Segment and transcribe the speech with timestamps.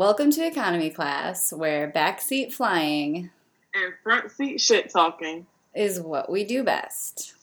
[0.00, 3.28] Welcome to economy class, where backseat flying
[3.74, 7.34] and front seat shit talking is what we do best.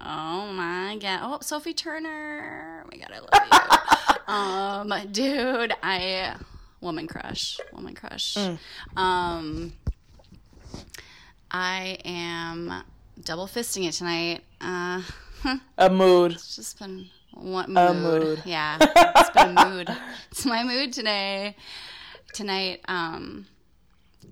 [0.00, 1.20] Oh my god!
[1.22, 2.82] Oh, Sophie Turner!
[2.84, 4.94] Oh my god, I love you.
[4.98, 6.34] um, dude, I
[6.80, 8.34] woman crush, woman crush.
[8.34, 8.58] Mm.
[8.96, 9.72] Um,
[11.52, 12.82] I am
[13.22, 14.42] double fisting it tonight.
[14.60, 15.02] Uh,
[15.78, 16.32] a mood.
[16.32, 17.90] It's just been one mood.
[17.90, 18.42] A mood.
[18.44, 19.96] Yeah, it's been a mood.
[20.32, 21.54] It's my mood today.
[22.32, 23.46] Tonight, um,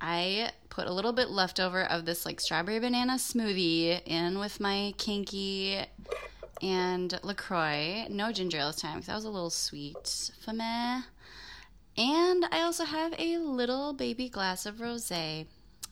[0.01, 4.95] I put a little bit leftover of this like strawberry banana smoothie in with my
[4.97, 5.85] kinky
[6.63, 8.07] and LaCroix.
[8.09, 11.03] No ginger ale this time because that was a little sweet for me.
[11.99, 15.45] And I also have a little baby glass of rosé.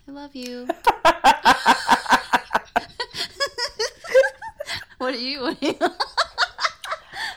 [0.07, 0.67] I love you.
[4.97, 5.43] what are you?
[5.43, 5.75] What are you,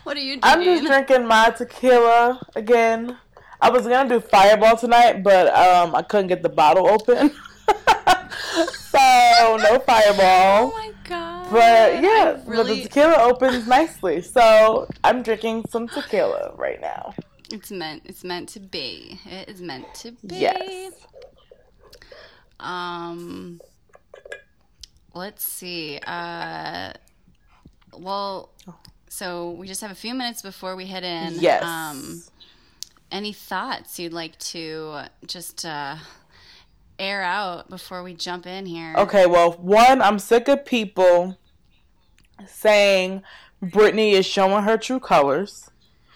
[0.04, 0.42] what are you doing?
[0.44, 3.18] I'm just drinking my tequila again.
[3.62, 7.30] I was gonna do Fireball tonight, but um, I couldn't get the bottle open,
[8.72, 10.72] so no Fireball.
[10.72, 11.52] Oh my god!
[11.52, 17.14] But yeah, really- but the tequila opens nicely, so I'm drinking some tequila right now.
[17.52, 18.04] It's meant.
[18.06, 19.20] It's meant to be.
[19.26, 20.38] It is meant to be.
[20.38, 20.94] Yes.
[22.60, 23.60] Um.
[25.14, 26.00] Let's see.
[26.08, 26.94] Uh.
[27.94, 28.50] Well,
[29.10, 31.36] so we just have a few minutes before we head in.
[31.40, 31.64] Yes.
[31.64, 32.24] Um.
[33.12, 35.98] Any thoughts you'd like to just uh,
[36.98, 38.94] air out before we jump in here?
[38.98, 41.38] Okay, well, one, I'm sick of people
[42.48, 43.24] saying
[43.62, 45.70] Brittany is showing her true colors.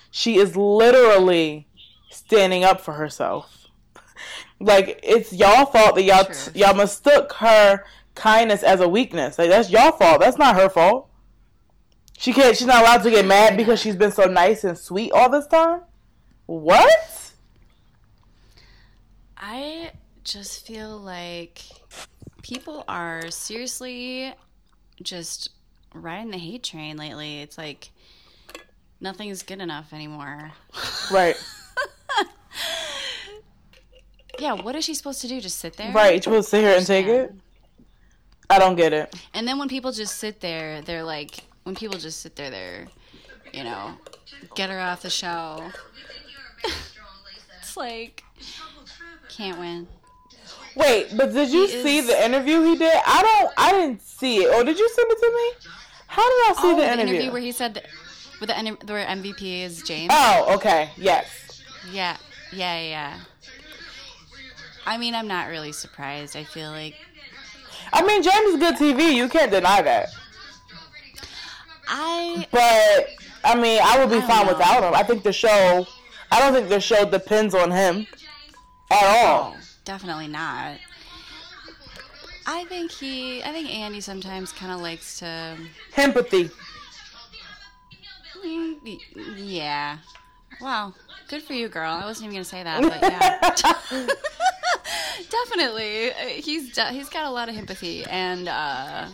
[0.09, 1.67] She is literally
[2.09, 3.67] standing up for herself.
[4.59, 6.55] like it's y'all fault that y'all Truth.
[6.55, 7.83] y'all mistook her
[8.15, 9.37] kindness as a weakness.
[9.37, 10.21] Like that's y'all fault.
[10.21, 11.09] That's not her fault.
[12.17, 12.55] She can't.
[12.55, 15.47] She's not allowed to get mad because she's been so nice and sweet all this
[15.47, 15.81] time.
[16.45, 17.31] What?
[19.37, 19.91] I
[20.23, 21.61] just feel like
[22.41, 24.33] people are seriously
[25.01, 25.49] just
[25.93, 27.41] riding the hate train lately.
[27.41, 27.89] It's like
[28.99, 30.51] nothing's good enough anymore.
[31.11, 31.35] Right.
[34.39, 35.39] Yeah, what is she supposed to do?
[35.39, 35.91] Just sit there?
[35.91, 36.15] Right.
[36.15, 37.33] You supposed to sit here and take it?
[38.49, 39.15] I don't get it.
[39.33, 42.87] And then when people just sit there, they're like, when people just sit there, they're,
[43.53, 43.93] you know,
[44.55, 45.71] get her off the show.
[46.63, 48.23] It's like,
[49.29, 49.87] can't win.
[50.75, 52.93] Wait, but did you He see is- the interview he did?
[53.05, 53.53] I don't.
[53.57, 54.53] I didn't see it.
[54.53, 55.69] Or did you send it to me?
[56.07, 57.13] How did I see oh, the the interview?
[57.15, 57.85] interview where he said, that,
[58.39, 60.11] with the where MVP is James.
[60.13, 60.89] oh, okay.
[60.97, 61.61] Yes.
[61.91, 62.17] Yeah,
[62.51, 63.19] yeah, yeah.
[64.85, 66.35] I mean, I'm not really surprised.
[66.35, 66.95] I feel like
[67.93, 69.13] I mean, James is good TV.
[69.13, 70.09] You can't deny that.
[71.87, 73.09] I But
[73.43, 74.53] I mean, I would be I fine know.
[74.53, 74.93] without him.
[74.93, 75.87] I think the show.
[76.31, 78.07] I don't think the show depends on him
[78.91, 79.55] at all.
[79.83, 80.77] definitely not.
[82.47, 85.57] I think he, I think Andy sometimes kind of likes to,
[85.97, 86.51] Empathy.
[88.45, 88.97] Mm,
[89.37, 89.97] yeah.
[90.61, 90.93] Wow,
[91.27, 91.91] good for you, girl.
[91.91, 94.07] I wasn't even gonna say that, but yeah.
[95.29, 96.11] definitely,
[96.41, 99.07] he's he's got a lot of empathy, and uh,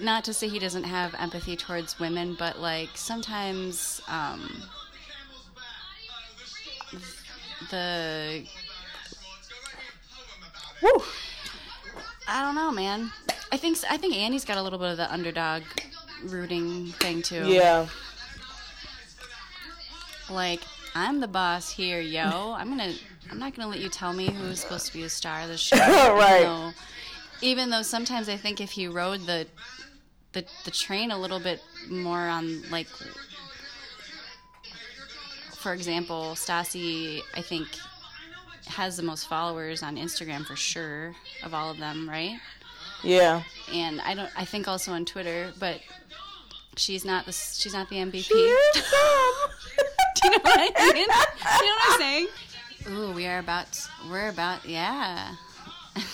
[0.00, 4.62] not to say he doesn't have empathy towards women, but like sometimes um,
[7.70, 8.46] the
[10.82, 11.02] Woo.
[12.28, 13.10] I don't know, man.
[13.52, 15.62] I think I think Andy's got a little bit of the underdog
[16.24, 17.46] rooting thing too.
[17.46, 17.86] Yeah.
[20.28, 20.60] Like
[20.94, 22.54] I'm the boss here, yo.
[22.56, 22.94] I'm gonna.
[23.30, 25.56] I'm not gonna let you tell me who's supposed to be the star of the
[25.56, 25.76] show.
[25.76, 26.40] Right.
[26.42, 26.72] Even though,
[27.42, 29.46] even though sometimes I think if he rode the
[30.32, 32.86] the the train a little bit more on like,
[35.66, 37.66] for example, Stassi, I think
[38.68, 42.38] has the most followers on Instagram for sure of all of them, right?
[43.02, 43.42] Yeah.
[43.74, 44.30] and I don't.
[44.36, 45.80] I think also on Twitter, but
[46.76, 48.28] she's not the she's not the MVP.
[48.28, 48.52] Do you
[50.30, 50.94] know what I mean?
[50.94, 52.28] Do you know what I'm saying?
[52.90, 53.76] Ooh, we are about.
[54.08, 54.64] We're about.
[54.64, 55.34] Yeah.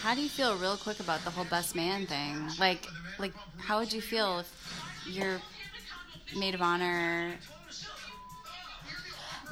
[0.00, 2.48] How do you feel, real quick, about the whole best man thing?
[2.58, 2.86] Like,
[3.18, 4.50] like, how would you feel if
[5.06, 5.40] your
[6.36, 7.34] maid of honor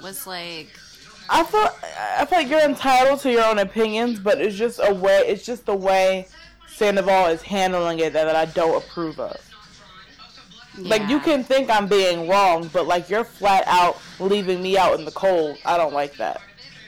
[0.03, 0.69] was like,
[1.31, 1.69] I feel
[2.19, 5.23] I feel like you're entitled to your own opinions, but it's just a way.
[5.27, 6.27] It's just the way
[6.69, 9.37] Sandoval is handling it that, that I don't approve of.
[10.79, 14.99] Like you can think I'm being wrong, but like you're flat out leaving me out
[14.99, 15.59] in the cold.
[15.65, 16.41] I don't like that.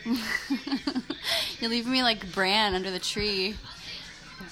[1.59, 3.55] You're leaving me like Bran under the tree,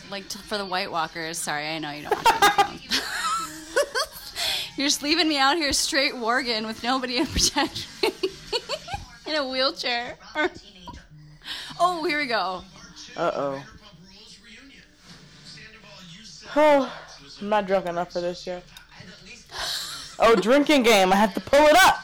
[0.10, 1.38] like to, for the White Walkers.
[1.38, 3.04] Sorry, I know you don't watch Game of Thrones.
[4.76, 8.10] You're just leaving me out here straight Worgen with nobody to protect me
[9.28, 10.18] in a wheelchair.
[11.80, 12.64] oh, here we go.
[13.16, 13.64] Uh oh.
[16.56, 16.94] Oh,
[17.42, 18.64] I'm not drunk enough for this yet.
[20.20, 21.12] Oh, drinking game.
[21.12, 22.04] I have to pull it up.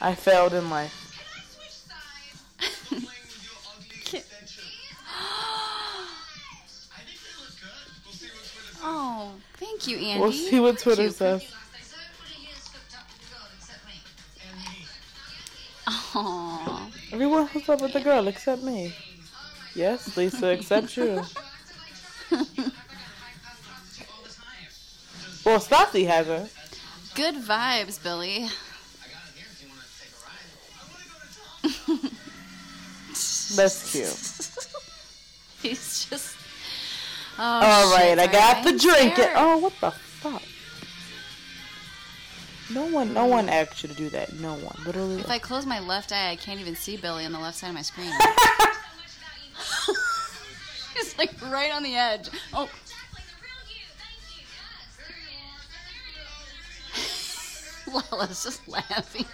[0.00, 1.04] I failed in life.
[9.78, 10.20] thank you, Andy.
[10.20, 11.14] We'll see what Twitter Cute.
[11.14, 11.54] says.
[15.86, 16.90] Aw.
[17.12, 18.94] Everyone hooked up with the girl except me.
[19.74, 21.22] Yes, Lisa, except you.
[25.44, 26.52] Well, Stassi hasn't.
[27.14, 28.48] Good vibes, Billie.
[33.56, 33.92] That's
[35.62, 35.62] cute.
[35.62, 36.37] He's just.
[37.38, 39.14] Oh, All right, I got the drink.
[39.14, 39.32] scared.
[39.36, 40.42] Oh, what the fuck?
[42.70, 44.34] No one, no one asked you to do that.
[44.34, 45.20] No one, literally.
[45.20, 47.68] If I close my left eye, I can't even see Billie on the left side
[47.68, 48.12] of my screen.
[50.94, 52.28] He's like right on the edge.
[52.52, 52.68] Oh,
[58.12, 59.24] Lala's just laughing.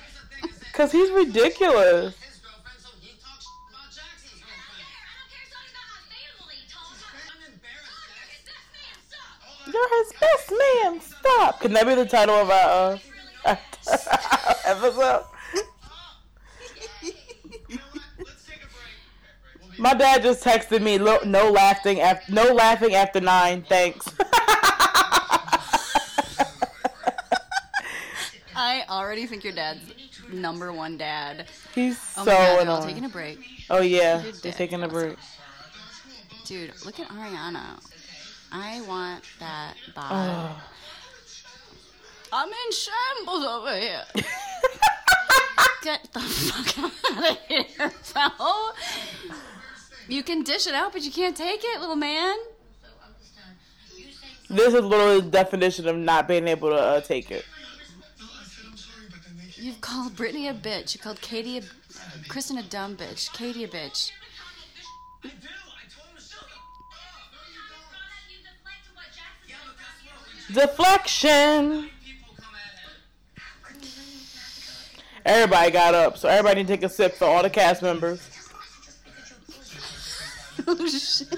[0.72, 2.14] Cause he's ridiculous.
[9.90, 11.00] His best man.
[11.00, 11.60] Stop.
[11.60, 12.98] Can that be the title of our
[13.44, 13.56] uh,
[14.66, 15.24] episode?
[19.76, 23.62] My dad just texted me, "Lo- "No laughing after no laughing after nine.
[23.68, 24.06] Thanks."
[28.56, 29.80] I already think your dad's
[30.32, 31.46] number one dad.
[31.74, 33.38] He's Oh so god, they're all taking a break.
[33.68, 35.16] oh yeah, they're taking a break.
[36.44, 37.80] Dude, look at Ariana.
[38.56, 40.06] I want that bod.
[40.12, 40.62] Oh.
[42.32, 44.04] I'm in shambles over here.
[45.82, 48.70] Get the fuck out of here, bro.
[50.06, 52.36] You can dish it out, but you can't take it, little man.
[54.48, 57.44] This is literally the definition of not being able to uh, take it.
[59.56, 60.94] You've called Brittany a bitch.
[60.94, 61.62] You called Katie a
[62.28, 63.32] Kristen a dumb bitch.
[63.32, 64.12] Katie a bitch.
[70.52, 71.90] Deflection.
[75.24, 78.28] Everybody got up, so everybody need to take a sip for all the cast members.
[80.66, 81.34] oh shit.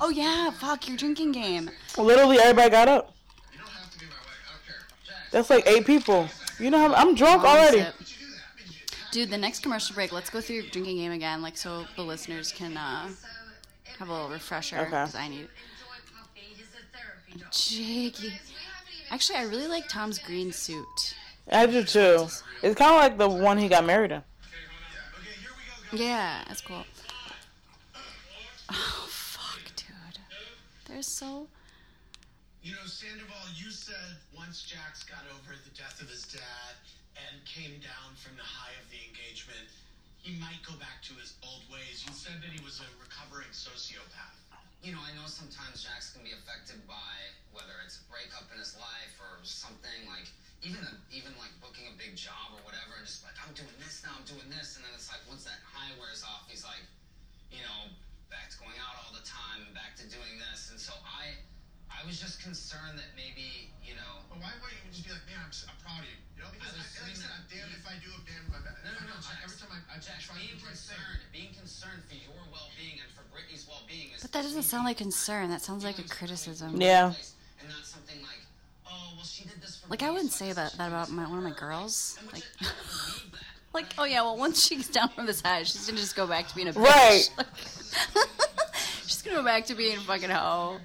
[0.00, 1.70] Oh yeah, fuck your drinking game.
[1.96, 3.14] Literally, everybody got up.
[5.30, 6.28] That's like eight people.
[6.60, 7.78] You know, how I'm drunk Long already.
[7.80, 7.94] sip.
[9.12, 12.02] Dude, the next commercial break, let's go through your drinking game again, like so the
[12.02, 13.08] listeners can uh,
[13.98, 14.78] have a little refresher.
[14.80, 14.90] Okay.
[14.90, 15.48] 'cause I need.
[17.50, 18.32] Jiggy.
[19.10, 21.14] Actually, I really like Tom's green suit.
[21.50, 22.26] I do too.
[22.62, 24.22] It's kind of like the one he got married in.
[25.92, 26.84] Yeah, that's cool.
[28.70, 30.18] Oh fuck, dude.
[30.86, 31.46] They're so.
[32.62, 36.74] You know, Sandoval, you said once Jax got over the death of his dad
[37.14, 39.68] and came down from the high of the engagement,
[40.24, 42.02] he might go back to his old ways.
[42.08, 44.43] You said that he was a recovering sociopath.
[44.84, 47.16] You know, I know sometimes Jax can be affected by
[47.56, 50.28] whether it's a breakup in his life or something like
[50.60, 53.72] even a, even like booking a big job or whatever, and just like I'm doing
[53.80, 56.68] this now, I'm doing this, and then it's like once that high wears off, he's
[56.68, 56.84] like,
[57.48, 57.96] you know,
[58.28, 61.32] back to going out all the time back to doing this, and so I,
[61.94, 64.20] I was just concerned that maybe you know.
[64.28, 66.18] But why wouldn't you just be like, man, I'm, s- I'm proud of you?
[66.36, 68.08] You know, because I I, like I saying said, that I'm damned if I do,
[68.12, 68.74] I'm damned if I bad.
[68.84, 69.38] No, no, no, I- Jax.
[69.46, 70.98] Every time I, I Jax, try to being do the right thing.
[70.98, 74.20] concerned, being concerned for your well-being and for Brittany's well-being is.
[74.26, 75.48] But that doesn't sound like concern.
[75.54, 76.76] That sounds like a criticism.
[76.80, 77.14] Yeah.
[77.62, 78.42] And not something like,
[78.84, 81.08] oh, well, she did this for Like me, I wouldn't so say that that about
[81.14, 82.18] my one of my girls.
[82.28, 83.40] Like, which I don't believe that.
[83.74, 86.26] like oh yeah, well once she gets down from this high, she's gonna just go
[86.26, 86.82] back to being a bitch.
[86.84, 87.28] Right.
[89.06, 90.78] she's gonna go back to being a fucking hoe.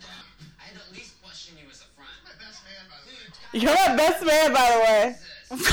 [0.70, 2.10] I'd at least question you as a friend.
[2.24, 3.62] My best man, by the way.
[3.62, 5.16] You're my best man, by the way.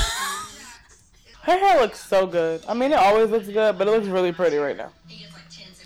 [1.43, 2.63] Her hair looks so good.
[2.67, 4.91] I mean, it always looks good, but it looks really pretty right now.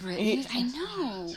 [0.02, 1.30] Brittany, I know.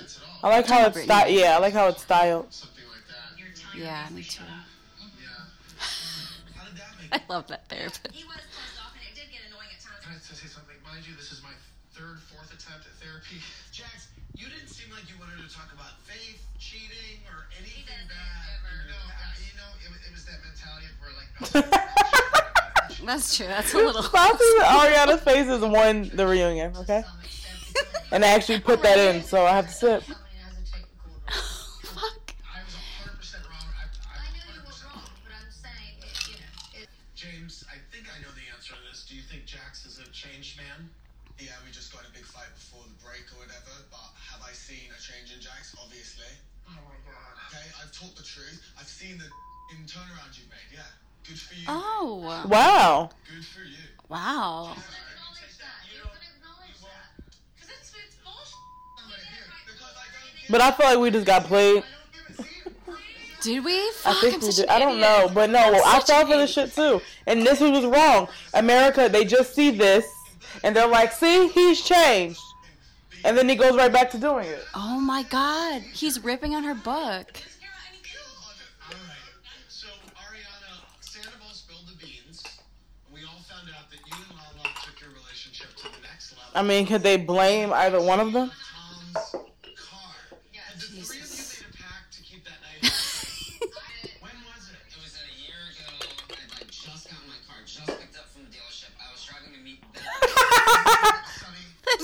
[0.42, 1.04] I like how it's Brittany.
[1.04, 1.34] styled.
[1.36, 2.48] Yeah, I like how it's styled.
[2.48, 3.76] Something like that.
[3.76, 4.40] Yeah, me too.
[4.40, 5.28] Yeah.
[6.56, 8.08] How did that make I love that therapist.
[8.08, 10.00] He was closed off, and it did get annoying at times.
[10.00, 10.80] Can I just say something?
[10.80, 11.52] Mind you, this is my
[11.92, 13.36] third, fourth attempt at therapy.
[13.68, 17.20] Jax, you didn't seem like you wanted to talk about faith, cheating,
[23.04, 23.46] That's true.
[23.46, 24.02] That's a little.
[24.02, 27.04] Stassi and Ariana's faces won the reunion, okay?
[28.12, 30.04] And I actually put that in, so I have to sip.
[52.04, 52.48] For.
[52.48, 53.10] Wow.
[53.34, 53.76] Good for you.
[54.08, 54.72] wow.
[54.72, 55.80] Acknowledge that.
[55.92, 57.24] You can acknowledge that.
[57.54, 58.54] Because it's, it's bullshit.
[59.66, 61.78] Because I don't, But I feel like we just got played.
[61.78, 61.86] I
[62.32, 63.42] don't give a shit.
[63.42, 63.78] Did we?
[64.06, 64.68] I think I'm we such did.
[64.68, 67.00] I don't know, but no, I'm I fell for this shit too.
[67.26, 68.28] And this was wrong.
[68.54, 70.04] America, they just see this
[70.62, 72.40] and they're like, "See, he's changed,"
[73.24, 74.64] and then he goes right back to doing it.
[74.74, 76.92] Oh my god, he's ripping on her book.
[76.94, 77.30] Alright.
[79.68, 82.42] So, Ariana, Sandoval spilled the beans.
[83.12, 86.43] We all found out that you and Lala took your relationship to the next level.
[86.54, 88.52] I mean, could they blame either one of them?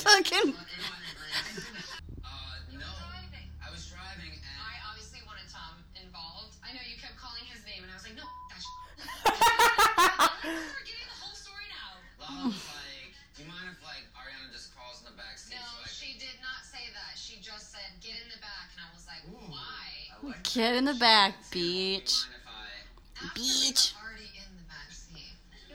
[0.02, 0.30] Tom's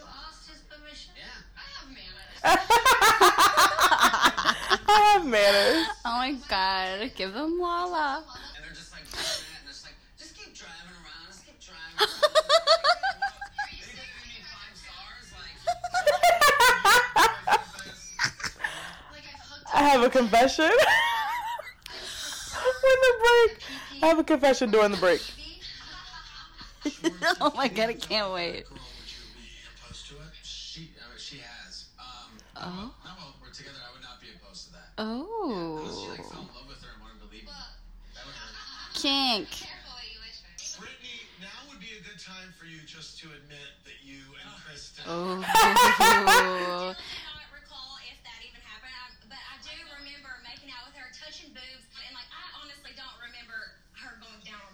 [0.04, 1.14] asked his permission?
[1.16, 1.24] Yeah.
[1.56, 2.34] I have manners.
[4.88, 5.88] I have manners.
[6.04, 8.26] Oh my god, give them Lala.
[8.56, 11.60] And they're just like doing it, and it's like, just keep driving around, just keep
[11.64, 11.96] driving.
[11.96, 12.12] around.
[13.72, 15.56] They gave me five stars, like.
[19.12, 20.72] Like I've I have a confession.
[22.86, 23.65] when the break,
[24.06, 25.20] I have a confession during the break.
[27.42, 28.66] oh my god, I can't wait.
[28.70, 28.72] Oh.
[28.72, 29.50] girl, would you be
[29.82, 30.30] opposed to it?
[30.44, 31.86] She, I mean, she has.
[32.56, 32.94] Oh.
[33.02, 33.46] now while we're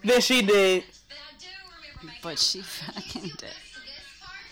[0.04, 0.84] Then she did.
[1.08, 1.46] But I do
[1.78, 3.38] remember making But out she fucking did.
[3.38, 4.42] This, this part,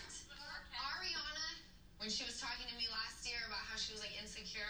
[0.71, 1.59] Ariana,
[1.99, 4.63] when she was talking to me last year about how she was like insecure,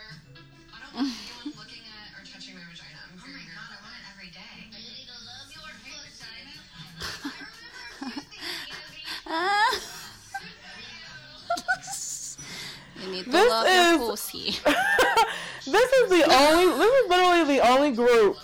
[0.73, 2.97] I don't want anyone looking at or touching my vagina.
[2.97, 4.73] I'm oh my god, I want it every day.
[4.73, 6.57] I need to love your vagina.
[7.21, 9.05] I remember you thinking,
[13.05, 14.57] you need to This love your is- pussy.
[15.69, 16.65] this is the only.
[16.73, 18.37] This is literally the only group.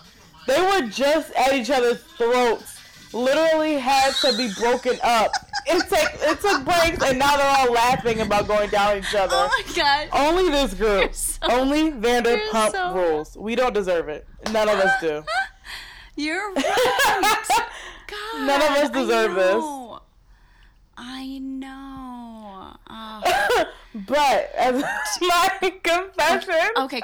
[0.48, 2.74] They were just at each other's throats.
[3.14, 5.32] Literally had to be broken up.
[5.66, 9.20] It took it took breaks, and now they're all laughing about going down each oh
[9.20, 9.36] other.
[9.36, 10.10] Oh my god.
[10.12, 11.14] Only this group.
[11.14, 13.38] So- Only Vanderpump so- rules.
[13.38, 14.28] We don't deserve it.
[14.52, 15.24] None of us do.
[16.18, 16.66] You're right.
[18.08, 19.64] God, None of us deserve I this.
[20.98, 22.74] I know.
[22.90, 23.66] Oh.
[24.06, 24.84] But as
[25.22, 26.70] my confession.
[26.78, 27.02] Okay,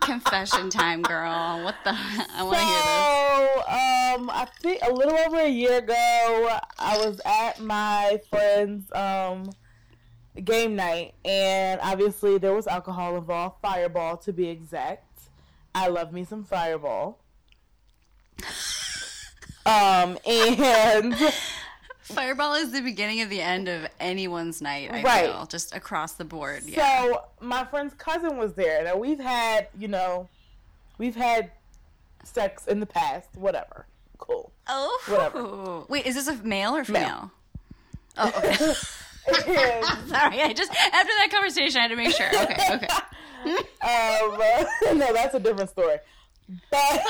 [0.00, 1.62] confession time, girl.
[1.64, 1.90] What the?
[1.94, 3.04] I want to hear this.
[3.36, 8.90] So, um, I think a little over a year ago, I was at my friend's
[8.92, 9.50] um
[10.44, 15.04] game night, and obviously there was alcohol involved, Fireball to be exact.
[15.74, 17.18] I love me some Fireball.
[19.66, 21.14] Um, and
[22.14, 24.90] Fireball is the beginning of the end of anyone's night.
[24.92, 25.24] I Right.
[25.30, 26.64] feel just across the board.
[26.66, 27.02] Yeah.
[27.02, 28.84] so my friend's cousin was there.
[28.84, 30.28] Now we've had, you know,
[30.98, 31.50] we've had
[32.24, 33.86] sex in the past, whatever.
[34.18, 34.52] Cool.
[34.68, 35.00] Oh.
[35.06, 35.80] Whatever.
[35.88, 36.84] Wait, is this a male or Male.
[36.86, 37.30] female?
[38.18, 38.54] Oh, okay.
[40.06, 42.26] Sorry, I just after that conversation, I had to make sure.
[42.28, 42.88] Okay, okay.
[43.82, 45.96] Um, no, that's a different story.
[46.70, 47.02] But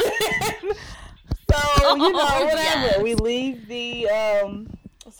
[0.61, 2.57] so you know, Oh, whatever.
[2.57, 3.03] yes.
[3.03, 4.69] We leave the um,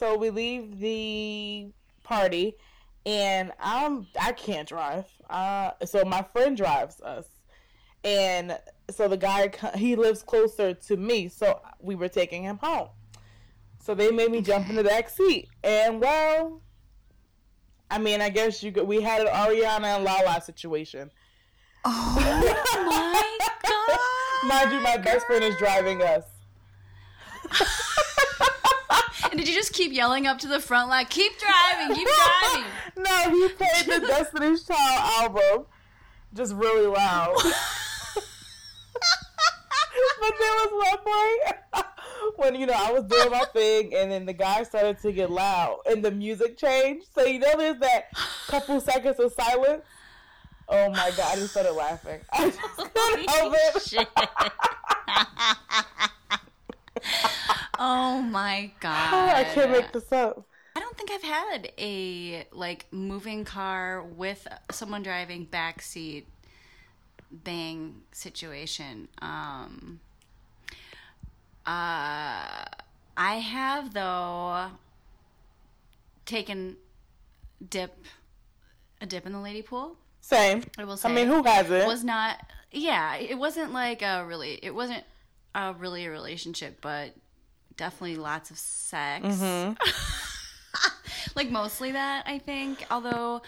[0.01, 1.67] so we leave the
[2.01, 2.55] party,
[3.05, 5.05] and I'm I can't drive.
[5.29, 7.27] Uh, so my friend drives us,
[8.03, 8.57] and
[8.89, 12.87] so the guy he lives closer to me, so we were taking him home.
[13.79, 16.63] So they made me jump in the back seat, and well.
[17.91, 21.11] I mean, I guess you could, we had an Ariana and Lala situation.
[21.85, 23.21] Oh my
[23.63, 24.47] god!
[24.47, 26.23] Mind you, my best friend is driving us.
[29.31, 32.69] And did you just keep yelling up to the front like, "Keep driving, keep driving"?
[32.97, 35.65] no, he played the Destiny's Child album
[36.33, 37.35] just really loud.
[37.43, 37.53] but
[40.39, 41.85] there was one point
[42.37, 45.31] when you know I was doing my thing, and then the guy started to get
[45.31, 47.07] loud, and the music changed.
[47.13, 48.11] So you know, there's that
[48.47, 49.83] couple seconds of silence.
[50.67, 51.33] Oh my god!
[51.33, 52.19] I just started laughing.
[52.31, 54.07] I just couldn't help it.
[57.83, 59.13] Oh my god.
[59.35, 60.45] I can't make this up.
[60.75, 66.25] I don't think I've had a like moving car with someone driving backseat
[67.31, 69.07] bang situation.
[69.19, 69.99] Um
[71.65, 72.65] uh
[73.17, 74.67] I have though
[76.25, 76.77] taken
[77.67, 78.05] dip
[79.01, 79.95] a dip in the lady pool.
[80.21, 80.63] Same.
[80.77, 81.09] I will say.
[81.09, 81.87] I mean, who hasn't?
[81.87, 85.03] was not yeah it wasn't like a really it wasn't
[85.55, 87.15] a really a relationship but
[87.77, 89.73] definitely lots of sex Mm-hmm.
[91.35, 93.41] like mostly that i think although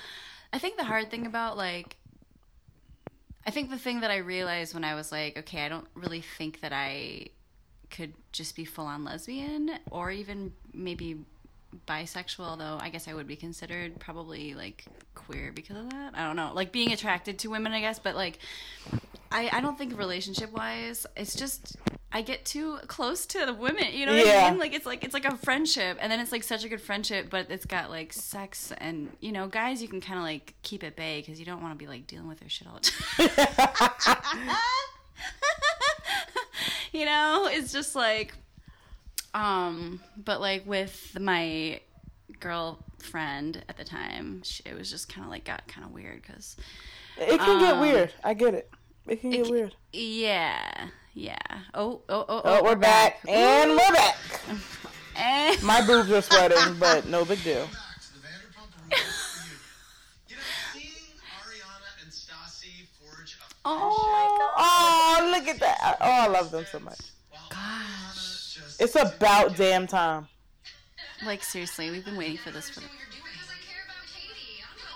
[0.51, 1.97] i think the hard thing about like
[3.45, 6.21] i think the thing that i realized when i was like okay i don't really
[6.21, 7.25] think that i
[7.89, 11.17] could just be full on lesbian or even maybe
[11.87, 16.13] bisexual although i guess i would be considered probably like queer because of that.
[16.15, 16.51] I don't know.
[16.53, 18.39] Like being attracted to women i guess but like
[19.31, 21.75] i i don't think relationship wise it's just
[22.11, 24.45] i get too close to the women you know what Yeah.
[24.47, 24.59] i mean?
[24.59, 27.29] Like it's like it's like a friendship and then it's like such a good friendship
[27.29, 30.83] but it's got like sex and you know guys you can kind of like keep
[30.83, 33.27] at bay because you don't want to be like dealing with their shit all the
[33.29, 34.49] time.
[36.91, 37.47] You know?
[37.51, 38.35] It's just like
[39.33, 41.79] um but like with my
[42.39, 46.21] girlfriend at the time she, it was just kind of like got kind of weird
[46.21, 46.55] because
[47.17, 48.13] It can get Um, weird.
[48.23, 48.69] I get it.
[49.07, 49.75] It can get ca- weird.
[49.91, 51.37] yeah yeah
[51.73, 54.15] oh oh oh, Oh, we're back, and we're back.
[55.15, 55.55] Eh.
[55.61, 57.65] My boobs are sweating, but no big deal.
[57.67, 59.55] Back to the Vanderpump Rules for you.
[60.29, 60.41] You know,
[60.73, 65.97] seeing Ariana and Stassi forge oh my god Oh, look at that.
[66.01, 66.97] Oh, I love them so much.
[68.77, 70.27] While It's about damn time.
[71.25, 73.83] like seriously we've been waiting for this for Understand what you're doing because I care
[73.85, 74.61] about Katie.
[74.61, 74.89] I don't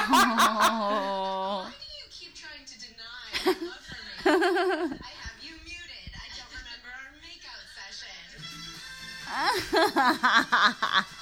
[0.07, 4.99] oh Why do you keep trying to deny your love for me?
[5.01, 6.11] I have you muted.
[6.15, 8.15] I don't remember our makeout session.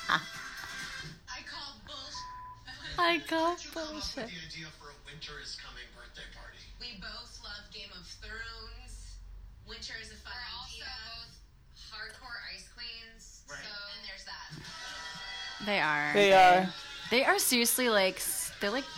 [0.04, 3.00] I call bullshit.
[3.00, 4.28] I call Did up with bullshit.
[4.30, 6.62] the idea for a winter is coming birthday party?
[6.80, 9.18] We both love Game of Thrones.
[9.68, 10.86] Winter is a fun We're idea.
[10.86, 11.34] also both
[11.90, 13.42] hardcore ice queens.
[13.50, 13.64] Right.
[13.64, 14.50] So and there's that.
[15.66, 16.68] they are They are.
[17.14, 18.20] They are seriously like
[18.60, 18.90] they're like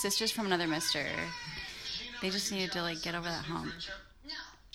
[0.00, 1.04] sisters from another mister.
[2.22, 3.70] They just needed to, like, get over that hump.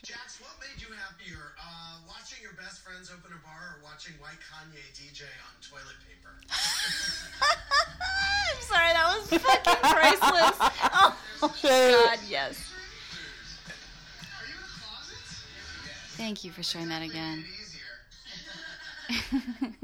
[0.03, 1.57] Jax, what made you happier?
[1.57, 5.97] Uh, watching your best friends open a bar or watching White Kanye DJ on toilet
[6.05, 6.29] paper?
[8.53, 10.59] I'm sorry, that was fucking priceless.
[11.41, 11.91] Oh Shit.
[12.05, 12.71] God, yes.
[14.29, 15.25] Are you in a closet?
[16.17, 17.45] Thank you for sharing that again.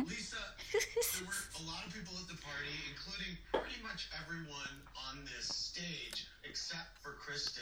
[0.05, 0.37] Lisa,
[0.71, 5.51] there were a lot of people at the party, including pretty much everyone on this
[5.51, 7.61] stage except for Kristen.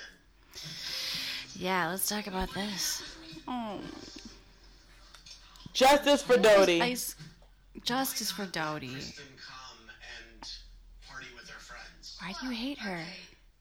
[1.59, 3.03] yeah, let's talk about this.
[3.49, 3.83] Oh,
[5.73, 6.79] Justice for Dodie.
[6.79, 7.19] ice.
[7.83, 8.95] Justice for Dodie.
[8.95, 10.39] Kristen come and
[11.03, 12.15] party with her friends.
[12.23, 12.95] Why do you hate her?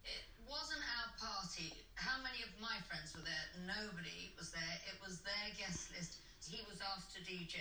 [0.07, 1.75] it wasn't our party.
[1.99, 3.67] How many of my friends were there?
[3.67, 4.77] Nobody was there.
[4.87, 6.23] It was their guest list.
[6.47, 7.59] He was asked to DJ.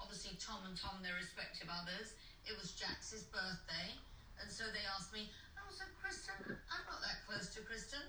[0.00, 2.16] Obviously, Tom and Tom, their respective others.
[2.48, 3.92] It was Jax's birthday.
[4.40, 5.28] And so they asked me,
[5.72, 8.00] so Kristen, I'm not that close to Kristen.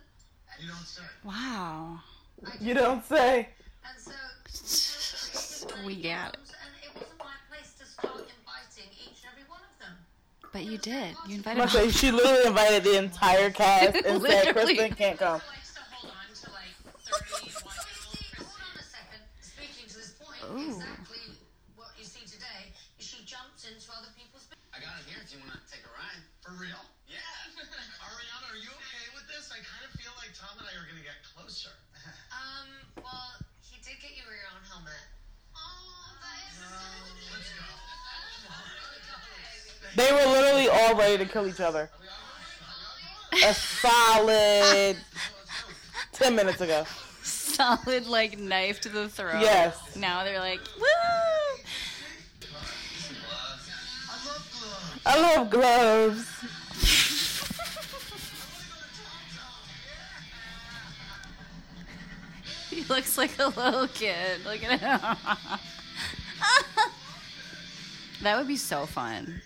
[0.51, 1.03] And You don't say.
[1.23, 1.99] Wow.
[2.45, 3.49] I You don't say.
[3.85, 4.11] And so,
[4.47, 6.39] so We played got it.
[6.39, 9.95] And it wasn't my place to start inviting each and every one of them.
[10.51, 11.15] But you did.
[11.27, 11.59] You invited.
[11.59, 15.33] Must say she literally invited the entire cast and said Kristen can't come.
[15.33, 15.73] likes
[39.95, 41.89] They were literally all ready to kill each other.
[43.45, 44.97] A solid
[46.13, 46.85] 10 minutes ago.
[47.21, 49.41] Solid like knife to the throat.
[49.41, 49.95] Yes.
[49.95, 50.85] Now they're like, woo!
[54.15, 55.05] I love gloves.
[55.05, 56.29] I love gloves.
[62.69, 64.43] He looks like a little kid.
[64.45, 64.99] Look at him.
[68.23, 69.41] that would be so fun.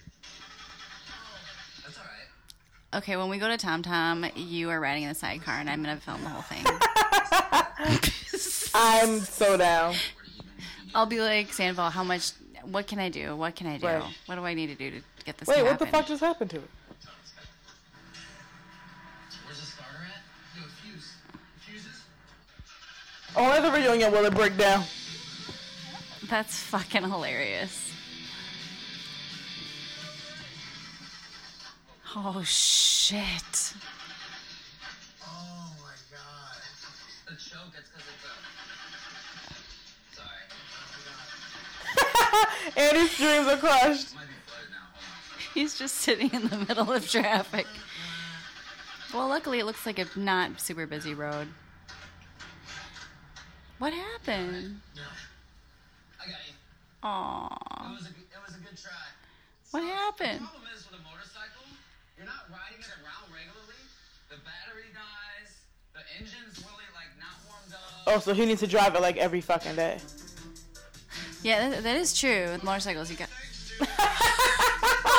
[2.91, 3.13] That's all right.
[3.17, 5.83] Okay, when we go to Tom Tom, you are riding in the sidecar, and I'm
[5.83, 6.63] gonna film the whole thing.
[8.73, 9.95] I'm so down.
[10.95, 12.31] I'll be like, Sandoval, how much?
[12.63, 13.35] What can I do?
[13.35, 13.85] What can I do?
[13.87, 14.03] Right.
[14.25, 15.47] What do I need to do to get this?
[15.47, 16.69] Wait, to what the fuck just happened to it?
[19.45, 20.61] Where's the starter at?
[20.61, 21.13] Yo, fuse.
[21.65, 22.01] Fuses?
[23.35, 24.11] Oh, that's a reunion.
[24.11, 24.83] Will it break down?
[26.29, 27.93] That's fucking hilarious.
[32.19, 33.73] Oh shit!
[35.23, 36.57] Oh my god.
[37.27, 38.33] The choke, it's because it's a.
[40.15, 40.41] Sorry.
[42.95, 44.15] Andy's dreams are crushed.
[44.15, 44.89] Might be flooded now.
[44.95, 45.53] Hold on.
[45.53, 47.67] He's just sitting in the middle of traffic.
[49.13, 51.47] Well, luckily it looks like a not super busy road.
[53.77, 54.81] What happened?
[54.95, 55.03] No.
[56.19, 56.53] I got you.
[57.03, 57.91] Aww.
[57.91, 58.91] It was a, it was a good try.
[59.69, 60.41] What happened?
[60.41, 61.61] The problem is with a motorcycle,
[62.17, 63.77] you're not riding it around regularly.
[64.33, 65.61] The battery dies.
[65.93, 67.79] The engine's really like not warmed up.
[68.07, 69.99] Oh, so he needs to drive it like every fucking day.
[71.43, 72.47] Yeah, that, that is true.
[72.51, 73.29] With motorcycles, you got.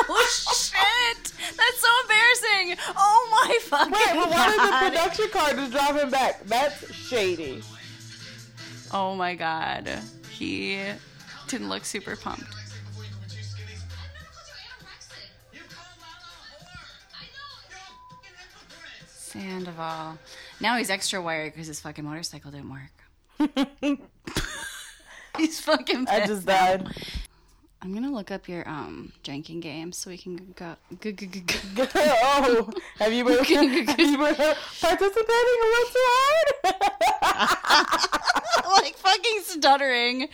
[0.09, 1.33] oh shit!
[1.57, 2.77] That's so embarrassing.
[2.97, 6.45] Oh my fucking Wait, but why did the production car just drive him back?
[6.45, 7.63] That's shady.
[8.93, 10.81] Oh my god, he
[11.47, 12.43] didn't look super pumped.
[12.43, 13.73] Anorexic before you could be too skinny.
[13.73, 15.29] I never called you anorexic.
[15.53, 16.93] You call Lala a whore.
[17.15, 17.51] I know.
[17.71, 19.09] You're a fucking hypocrite.
[19.09, 20.19] Sandoval.
[20.61, 22.91] Now he's extra wired because his fucking motorcycle didn't work.
[25.39, 26.09] He's fucking.
[26.09, 26.77] I just now.
[26.77, 26.89] died.
[27.81, 30.75] I'm gonna look up your um drinking game so we can go.
[31.01, 31.27] go, go,
[31.77, 36.75] go, oh, have you been, have you been participating a little too hard?
[38.83, 40.29] like fucking stuttering.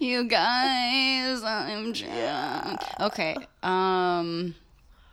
[0.00, 2.80] You guys, I'm drunk.
[2.98, 3.36] Okay.
[3.62, 4.56] Um,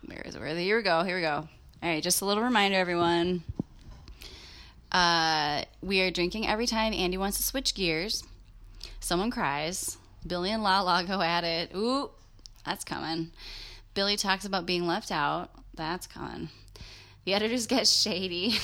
[0.07, 0.39] where is it?
[0.39, 0.55] Where?
[0.55, 1.03] Here we go.
[1.03, 1.47] Here we go.
[1.83, 3.43] All right, just a little reminder, everyone.
[4.91, 8.23] Uh, we are drinking every time Andy wants to switch gears.
[8.99, 9.97] Someone cries.
[10.25, 11.71] Billie and Lala go at it.
[11.75, 12.09] Ooh,
[12.65, 13.31] that's coming.
[13.93, 15.49] Billie talks about being left out.
[15.73, 16.49] That's coming.
[17.25, 18.55] The editors get shady.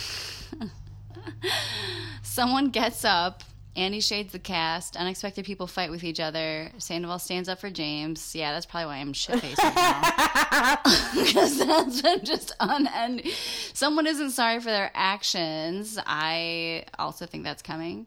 [2.21, 3.43] Someone gets up.
[3.75, 4.95] Andy shades the cast.
[4.95, 6.71] Unexpected people fight with each other.
[6.77, 8.35] Sandoval stands up for James.
[8.35, 10.79] Yeah, that's probably why I'm shit faced right now.
[11.25, 13.31] Because that's been just unending.
[13.73, 15.97] Someone isn't sorry for their actions.
[16.05, 18.05] I also think that's coming.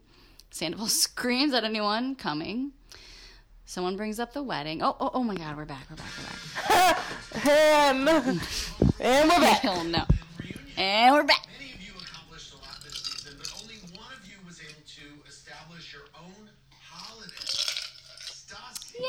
[0.51, 2.73] Sandoval screams at anyone coming.
[3.65, 4.81] Someone brings up the wedding.
[4.83, 7.47] Oh, oh, oh my God, we're back, we're back, we're back.
[7.47, 8.09] and,
[9.01, 9.61] and we're back.
[9.61, 10.05] Hell no.
[10.79, 11.43] And we're back.
[11.59, 14.87] Many of you accomplished a lot this season, but only one of you was able
[14.87, 17.43] to establish your own holiday.
[18.23, 19.03] Stassi.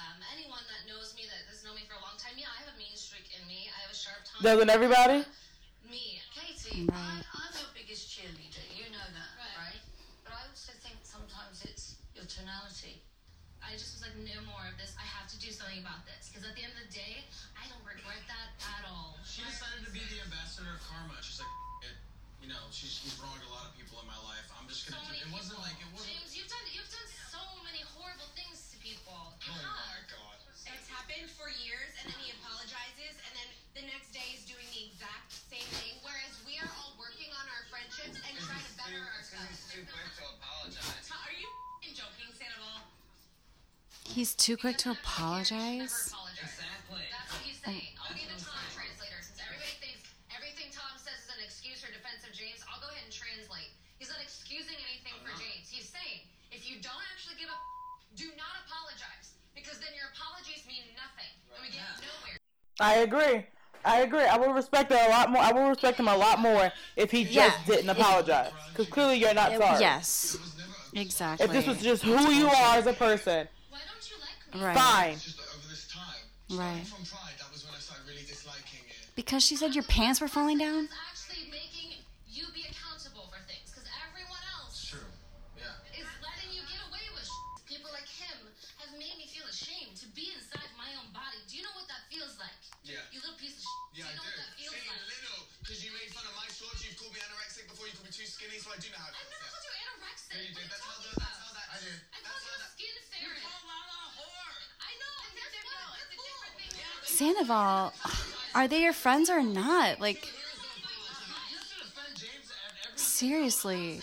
[0.00, 2.64] Um, anyone that knows me, that has known me for a long time, yeah, I
[2.64, 3.68] have a mean streak in me.
[3.68, 4.29] I have a sharp tongue.
[4.42, 5.22] Doesn't everybody?
[44.20, 46.12] He's too quick to Never apologize.
[46.12, 46.44] apologize.
[46.44, 47.08] Exactly.
[47.08, 47.96] That's what he's saying.
[47.96, 49.16] I'll be the Tom translator.
[49.24, 52.92] Since everybody thinks everything Tom says is an excuse or defense of James, I'll go
[52.92, 53.72] ahead and translate.
[53.96, 55.72] He's not excusing anything for James.
[55.72, 57.56] He's saying if you don't actually give a
[58.12, 62.36] do not apologize because then your apologies mean nothing and we get nowhere.
[62.76, 63.48] I agree.
[63.88, 64.28] I agree.
[64.28, 65.40] I will respect it a lot more.
[65.40, 67.72] I will respect him a lot more if he just Yeah.
[67.72, 68.52] didn't apologize.
[68.68, 69.80] Because clearly you're not sorry.
[69.80, 70.36] Yes.
[70.92, 71.48] Exactly.
[71.48, 74.39] If this was just who you are as a person, Why don't you like me?
[74.54, 74.76] Right.
[74.76, 75.10] fine.
[75.14, 76.86] It's just that over this time, Right.
[76.86, 78.96] from Pride, that was when I started really disliking it.
[79.14, 80.88] Because she said your pants were falling down?
[107.20, 107.92] Sandoval,
[108.54, 110.00] are they your friends or not?
[110.00, 110.26] Like,
[112.96, 114.00] seriously.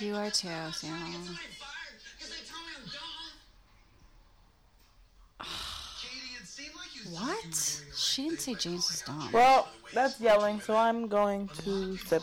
[0.00, 1.36] You are too, Sandoval.
[5.38, 7.82] Katie, it seemed like you What?
[7.96, 9.30] She didn't say James was dumb.
[9.32, 12.22] Well, that's yelling, so I'm going to sip.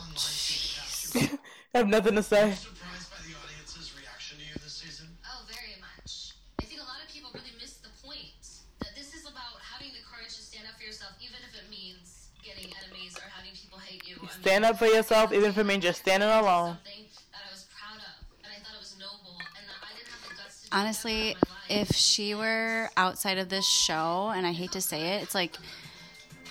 [1.74, 2.52] I have nothing to say.
[2.52, 5.08] surprised by the audience's reaction to you this season.
[5.24, 6.36] Oh, very much.
[6.60, 8.36] I think a lot of people really miss the point
[8.84, 11.68] that this is about having the courage to stand up for yourself, even if it
[11.72, 14.20] means getting enemies or having people hate you.
[14.20, 16.78] I mean, Stand up for yourself, even if it means just standing alone.
[16.84, 19.96] Something that I was proud of, and I thought it was noble, and that I
[19.96, 21.38] didn't have the guts to do Honestly, that in
[21.70, 21.90] my life.
[21.90, 25.58] if she were outside of this show, and I hate to say it, it's like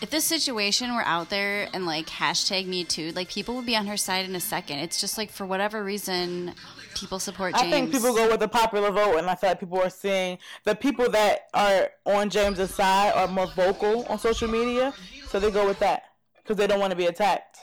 [0.00, 3.76] if this situation were out there and like hashtag me too, like people would be
[3.76, 4.78] on her side in a second.
[4.78, 6.54] It's just like for whatever reason,
[6.94, 7.66] people support James.
[7.66, 10.38] I think people go with the popular vote, and I feel like people are seeing
[10.64, 14.94] the people that are on James's side are more vocal on social media,
[15.26, 16.04] so they go with that
[16.36, 17.58] because they don't want to be attacked.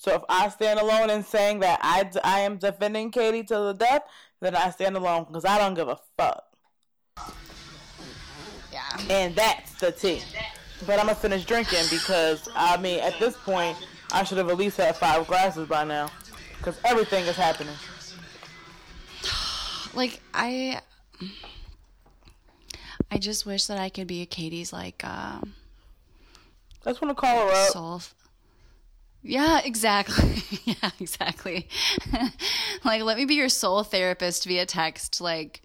[0.00, 3.74] So if I stand alone in saying that I, I am defending Katie to the
[3.74, 4.04] death,
[4.40, 6.42] then I stand alone because I don't give a fuck.
[8.72, 8.96] yeah.
[9.10, 10.22] And that's the tea.
[10.86, 13.76] But I'm gonna finish drinking because I mean, at this point,
[14.10, 16.08] I should have at least had five glasses by now,
[16.56, 17.76] because everything is happening.
[19.92, 20.80] Like I,
[23.10, 25.52] I just wish that I could be a Katie's like um,
[26.86, 27.68] I just want to call her up.
[27.70, 28.02] soul.
[29.22, 30.42] Yeah, exactly.
[30.64, 31.68] yeah, exactly.
[32.84, 35.20] like, let me be your soul therapist via text.
[35.20, 35.62] Like,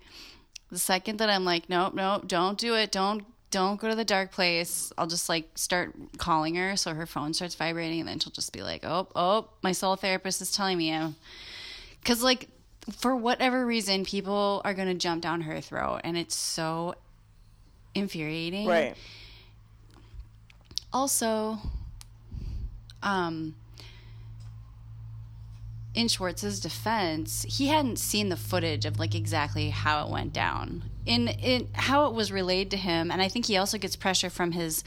[0.72, 2.92] the second that I'm like, nope, nope, don't do it.
[2.92, 4.92] Don't, don't go to the dark place.
[4.98, 8.52] I'll just like start calling her, so her phone starts vibrating, and then she'll just
[8.52, 10.94] be like, oh, oh, my soul therapist is telling me.
[12.02, 12.50] Because like,
[12.98, 16.96] for whatever reason, people are gonna jump down her throat, and it's so
[17.94, 18.96] infuriating Right.
[20.92, 21.58] also
[23.06, 23.56] um
[25.94, 30.84] in Schwartz's defense, he hadn't seen the footage of like exactly how it went down.
[31.06, 34.30] In in how it was relayed to him, and I think he also gets pressure
[34.30, 34.84] from his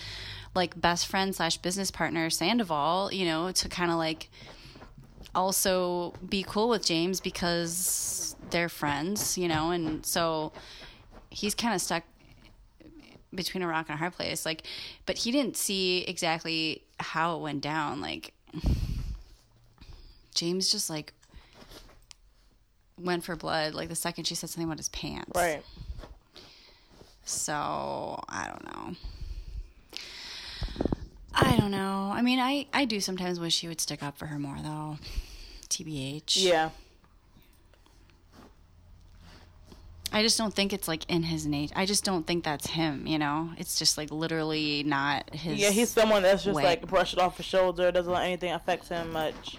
[0.55, 4.29] like best friend slash business partner Sandoval, you know, to kind of like
[5.35, 10.53] also be cool with James because they're friends, you know, and so
[11.31, 12.05] he's kind of stuck
[13.35, 14.47] between a rock and a hard place.
[14.47, 14.65] Like,
[15.07, 18.01] but he didn't see exactly how it went down.
[18.01, 18.33] Like,
[20.35, 21.13] James just like
[22.97, 23.75] went for blood.
[23.75, 25.33] Like the second she said something about his pants.
[25.35, 25.63] Right.
[27.25, 27.53] So
[28.29, 28.97] I don't know.
[31.35, 32.11] I don't know.
[32.13, 34.99] I mean, I I do sometimes wish he would stick up for her more, though.
[35.69, 36.23] Tbh.
[36.37, 36.71] Yeah.
[40.13, 41.75] I just don't think it's like in his nature.
[41.77, 43.07] I just don't think that's him.
[43.07, 45.59] You know, it's just like literally not his.
[45.59, 46.65] Yeah, he's someone that's just way.
[46.65, 49.59] like brush it off his shoulder, doesn't let anything affect him much.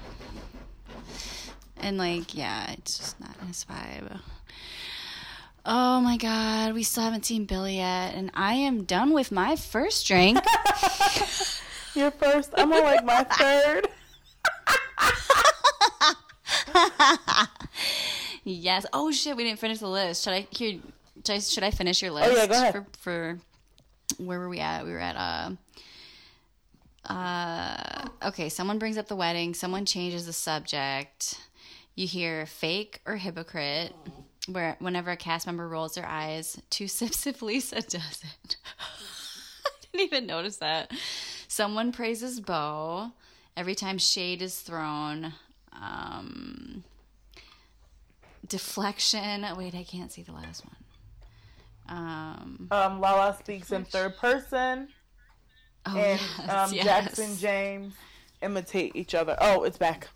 [1.77, 4.19] And like, yeah, it's just not his vibe.
[5.65, 9.55] Oh my god, we still haven't seen Billie yet, and I am done with my
[9.55, 10.39] first drink.
[11.95, 13.87] Your first, I'm on like my third.
[18.53, 18.85] yes.
[18.93, 20.23] Oh shit, we didn't finish the list.
[20.23, 20.79] Should I here?
[21.25, 22.29] Should I, should I finish your list?
[22.29, 22.73] Oh, yeah, go ahead.
[22.73, 23.39] For, for
[24.17, 24.85] where were we at?
[24.85, 25.51] We were at uh.
[27.05, 29.53] Uh, okay, someone brings up the wedding.
[29.53, 31.39] Someone changes the subject.
[31.95, 33.93] You hear fake or hypocrite.
[34.47, 38.57] Where whenever a cast member rolls their eyes, two sips if Lisa does it.
[38.79, 40.91] I didn't even notice that.
[41.47, 43.11] Someone praises Beau
[43.57, 45.33] every time shade is thrown.
[45.73, 46.83] Um,
[48.49, 49.45] deflection.
[49.57, 50.75] Wait, I can't see the last one.
[51.97, 54.89] Um, Um, Lala speaks in third person,
[55.87, 56.85] oh, and yes, um, yes.
[56.85, 57.93] Jackson James
[58.43, 59.35] imitate each other.
[59.41, 60.07] Oh, it's back.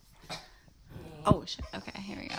[1.26, 1.66] Oh, shit.
[1.74, 2.36] Okay, here we go.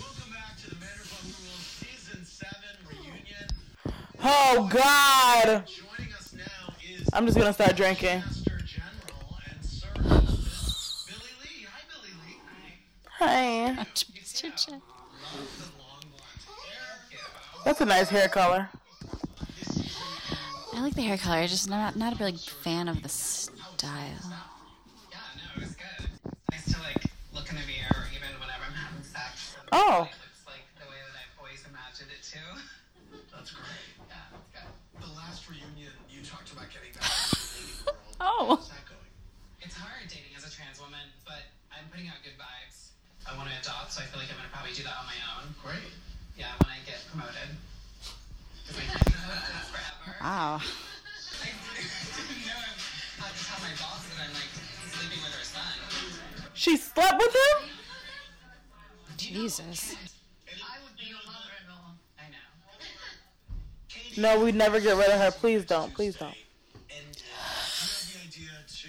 [0.00, 2.52] Welcome back to the Vanderpump Rules Season 7
[2.88, 3.48] reunion.
[4.24, 5.64] Oh God!
[5.66, 8.18] Joining us now is I'm just gonna start drinking.
[8.18, 11.66] Master General and Sir Hostess Billie Lee.
[11.72, 12.36] Hi, Billie Lee.
[13.24, 13.70] Hi.
[13.78, 14.50] Mr.
[14.56, 14.80] Ch- The long
[15.78, 17.20] blonde hair.
[17.64, 18.68] That's a nice hair color.
[20.74, 21.36] I like the hair color.
[21.36, 23.54] I Just not not a big fan of the style.
[23.86, 24.18] Yeah,
[25.38, 26.10] no, it was good.
[26.50, 26.98] Nice to like
[27.32, 29.54] look in the mirror even whenever I'm having sex.
[29.54, 30.10] and Oh.
[30.10, 32.42] It looks like the way that I've always imagined it to.
[33.30, 33.86] That's great.
[34.10, 34.66] Yeah.
[34.98, 38.02] The last reunion, you talked about getting back to the dating world.
[38.18, 38.58] Oh.
[38.58, 39.10] How's that going?
[39.62, 42.90] It's hard dating as a trans woman, but I'm putting out good vibes.
[43.22, 45.20] I want to adopt, so I feel like I'm gonna probably do that on my
[45.36, 45.52] own.
[45.60, 45.92] Great.
[46.36, 47.52] Yeah, when I get promoted.
[48.72, 50.16] I can't do that forever.
[50.24, 50.64] Wow.
[50.64, 54.48] I didn't know I had to tell my boss that I'm like
[54.88, 55.76] sleeping with her son.
[56.54, 57.68] She slept with him?
[59.18, 59.94] Jesus.
[60.48, 61.92] I would be your mother-in-law.
[62.16, 62.48] I know.
[64.16, 65.30] No, we'd never get rid of her.
[65.30, 65.92] Please don't.
[65.94, 66.34] Please don't.
[66.88, 68.88] And uh, do you have the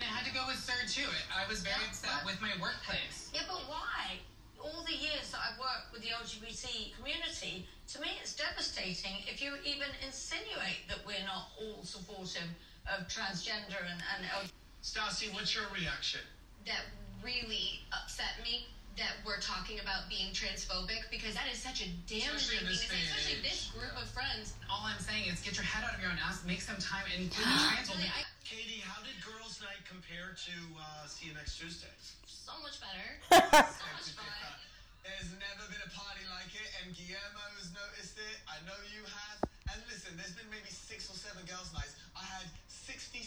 [0.00, 1.08] I had to go with Sir too.
[1.28, 3.30] I was very upset with my workplace.
[3.34, 4.18] Yeah, but why?
[4.62, 8.34] All the years that I've worked with the LGBT community, to me it's
[8.78, 12.48] devastating if you even insinuate that we're not all supportive
[12.86, 14.48] of transgender and, and L-
[14.82, 16.20] Stassi, what's your reaction?
[16.66, 16.86] That
[17.22, 22.34] really upset me that we're talking about being transphobic because that is such a damaging
[22.34, 22.66] Especially thing.
[22.66, 24.54] this to say, day and Especially this group of friends.
[24.66, 27.06] All I'm saying is get your head out of your own ass, make some time,
[27.14, 28.10] and do the trans Really.
[28.10, 31.92] I, Katie, how did girls' night compare to uh, see you next Tuesday?
[32.26, 33.06] so much better.
[33.28, 34.67] so much fun.
[35.08, 38.36] There's never been a party like it, and Guillermo's noticed it.
[38.44, 39.40] I know you have.
[39.72, 41.96] And listen, there's been maybe six or seven girls' nights.
[42.12, 43.24] I had 67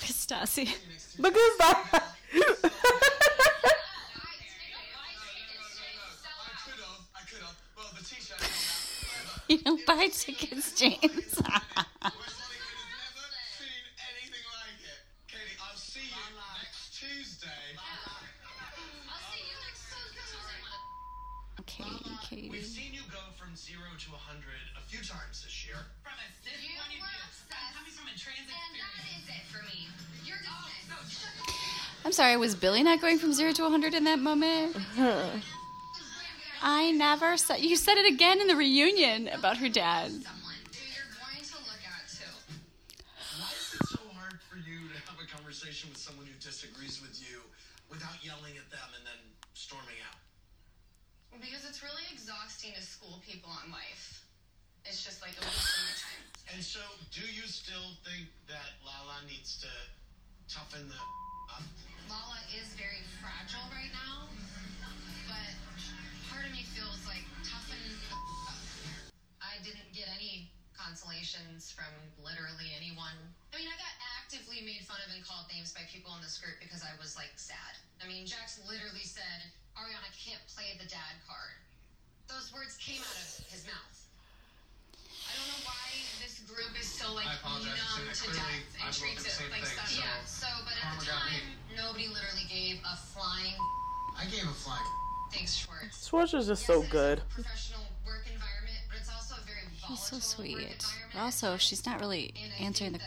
[0.00, 0.64] Stassi.
[0.88, 1.84] next Look at that.
[1.92, 2.00] I
[6.64, 7.56] could have, I could have.
[7.76, 8.80] Well, the t-shirt held out.
[9.04, 9.36] Whatever.
[9.50, 11.42] You don't buy tickets, James.
[24.00, 24.40] To 100
[24.78, 25.76] a few times this year.
[26.00, 27.04] From a cis You point of view.
[27.04, 29.28] I'm coming from a trans And experience.
[29.28, 29.92] is it for me.
[30.24, 31.28] You're oh, dismissed.
[32.06, 34.74] I'm sorry, was Billie not going from zero to 100 in that moment?
[36.62, 37.60] I never said.
[37.60, 40.08] You said it again in the reunion about her dad.
[40.08, 42.32] Someone who you're going to look at too.
[43.36, 47.04] Why is it so hard for you to have a conversation with someone who disagrees
[47.04, 47.44] with you
[47.92, 49.20] without yelling at them and then
[49.52, 50.16] storming out?
[51.38, 54.26] Because it's really exhausting to school people on life.
[54.84, 56.24] It's just like a waste of my time.
[56.50, 56.82] And so,
[57.14, 59.70] do you still think that Lala needs to
[60.50, 60.98] toughen the
[61.54, 61.62] up?
[62.10, 64.26] Lala is very fragile right now,
[65.30, 65.54] but
[66.26, 67.78] part of me feels like toughen
[68.10, 68.58] up.
[69.38, 73.14] I didn't get any consolations from literally anyone.
[73.54, 76.40] I mean, I got actively made fun of and called names by people in this
[76.40, 77.78] group because I was like sad.
[78.02, 79.46] I mean, Jax literally said,
[79.78, 81.56] Ariana can't play the dad card.
[82.28, 83.96] Those words came out of his mouth.
[85.26, 85.86] I don't know why
[86.22, 88.42] this group is so like I apologize for numb to saying that.
[88.42, 89.88] Clearly, death and I treats it like thing, stuff.
[89.90, 90.18] so yeah.
[90.26, 93.54] So, but at the time, nobody literally gave a flying
[94.18, 94.84] I gave a flying.
[95.32, 96.06] thanks, Schwartz.
[96.06, 97.18] Schwartz is just Yes, so good.
[97.18, 100.50] a professional work environment, but it's also a very She's so volatile work sweet.
[100.58, 103.00] environment But also, she's not really answering the.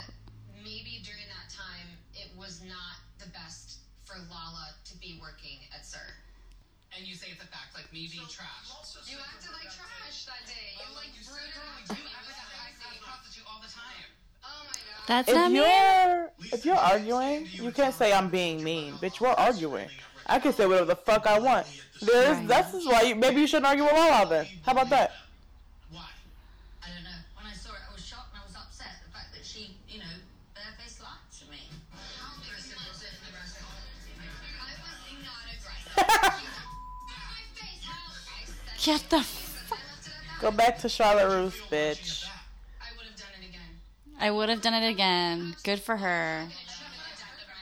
[7.03, 8.47] And you say it's a fact, like me being trash.
[9.11, 10.71] You acted like trash that day.
[10.79, 12.15] You like You brutally said it, like, to you me.
[12.15, 13.03] ever It was that I see a crazy.
[13.03, 14.07] prostitute all the time.
[14.47, 15.03] Oh my god.
[15.11, 15.57] That's If not me.
[15.59, 19.19] you're if you're arguing, you can't say I'm being mean, bitch.
[19.19, 19.89] We're arguing.
[20.27, 21.67] I can say whatever the fuck I want.
[22.01, 22.47] There's Right.
[22.47, 24.47] that's just why you, maybe you shouldn't argue with Lala then.
[24.65, 25.11] How about that?
[38.83, 39.15] Get the.
[39.15, 39.31] I left
[39.71, 40.41] it at that.
[40.41, 42.25] Go back to Charlotte Russe, bitch.
[42.81, 43.71] I would have done it again.
[44.19, 45.55] I would have done it again.
[45.63, 46.45] Good for her.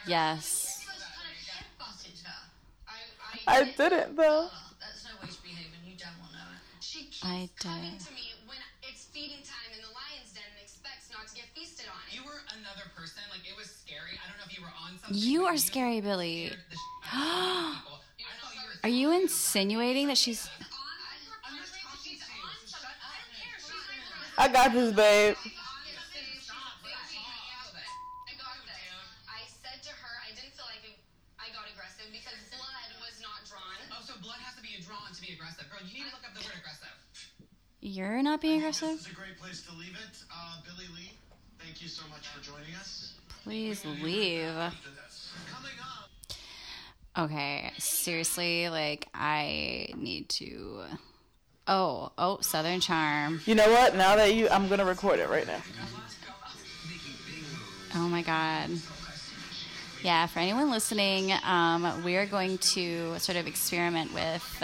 [0.08, 0.82] Yes.
[0.82, 2.42] Almost kind of headbutted her.
[2.90, 2.98] I,
[3.46, 4.50] I, I didn't though.
[4.82, 6.82] That's no way to behave and you don't want to know it.
[6.82, 8.02] She keeps I did.
[8.02, 11.46] to me when it's feeding time in the lion's den and expects not to get
[11.54, 12.02] feasted on.
[12.10, 13.22] You were another person.
[13.30, 14.18] Like it was scary.
[14.18, 15.22] I don't know if you were on something.
[15.22, 16.50] You but are scary, Billie.
[16.50, 18.02] scared the shit out of people.
[18.26, 18.82] I thought you were.
[18.82, 20.50] Are you insinuating that she's.
[24.38, 25.36] I got this, babe.
[25.36, 25.50] I
[28.38, 28.82] got this.
[29.28, 30.84] I said to her, I didn't feel like
[31.40, 33.78] I got aggressive because blood was not drawn.
[33.92, 35.66] Oh, so blood has to be drawn to be aggressive.
[35.70, 36.90] Girl, you need to look up the word aggressive.
[37.82, 39.00] You're not being This aggressive?
[39.06, 40.16] is a great place to leave it.
[40.30, 41.12] Uh, Billie Lee,
[41.60, 43.14] thank you so much for joining us.
[43.44, 44.46] Please leave.
[44.48, 45.32] After this.
[45.50, 46.10] Coming up.
[47.26, 50.84] Okay, seriously, like, I need to.
[51.68, 53.42] Oh, oh, Southern Charm.
[53.46, 53.96] You know what?
[53.96, 55.62] Now that you, I'm gonna record it right now.
[57.96, 58.70] Oh my god.
[60.04, 64.64] Yeah, for anyone listening, um, we are going to sort of experiment with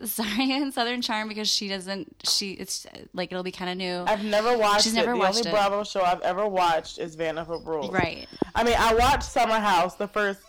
[0.02, 2.22] Zaria and Southern Charm because she doesn't.
[2.28, 4.04] She it's like it'll be kind of new.
[4.06, 4.96] I've never watched She's it.
[4.96, 5.52] never the watched only it.
[5.52, 7.92] Bravo show I've ever watched is Vanderpump Rules.
[7.92, 8.26] Right.
[8.54, 10.40] I mean, I watched Summer House the first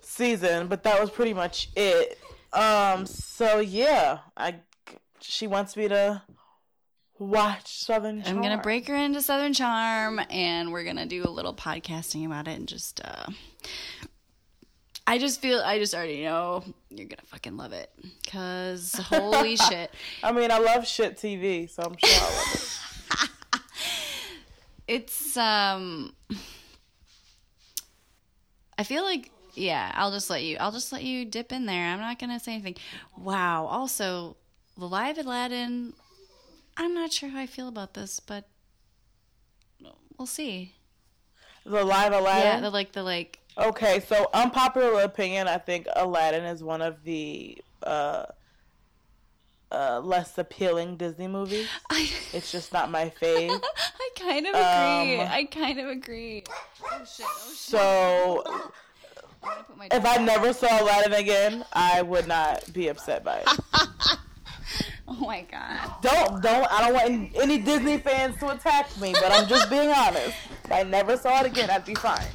[0.00, 2.18] season, but that was pretty much it.
[2.52, 3.04] Um.
[3.04, 4.54] So yeah, I
[5.22, 6.22] she wants me to
[7.18, 8.22] watch Southern.
[8.26, 12.48] I'm gonna break her into Southern Charm, and we're gonna do a little podcasting about
[12.48, 13.00] it, and just.
[13.04, 13.26] uh
[15.04, 17.90] I just feel I just already know you're gonna fucking love it,
[18.30, 19.90] cause holy shit,
[20.22, 23.60] I mean, I love shit TV, so I'm sure I love it.
[24.88, 26.14] it's um.
[28.78, 30.56] I feel like yeah, I'll just let you.
[30.58, 31.92] I'll just let you dip in there.
[31.92, 32.76] I'm not gonna say anything.
[33.18, 33.66] Wow.
[33.66, 34.36] Also,
[34.76, 35.92] the live Aladdin.
[36.76, 38.48] I'm not sure how I feel about this, but
[40.18, 40.74] we'll see.
[41.64, 42.44] The live Aladdin.
[42.44, 47.04] Yeah, the like the like Okay, so unpopular opinion, I think Aladdin is one of
[47.04, 48.24] the uh,
[49.70, 51.68] uh, less appealing Disney movies.
[51.90, 53.50] I, It's just not my fave.
[54.00, 55.20] I kind of agree.
[55.20, 56.44] Um, I kind of agree.
[56.82, 57.26] Oh shit!
[57.28, 57.56] Oh shit!
[57.56, 58.60] So I'm
[59.42, 63.38] gonna put my if I never saw Aladdin again, I would not be upset by
[63.46, 64.18] it.
[65.22, 65.90] oh my god!
[66.02, 69.90] Don't don't I don't want any, Disney fans to attack me, but I'm just being
[69.96, 70.36] honest.
[70.64, 72.26] If I never saw it again, I'd be fine.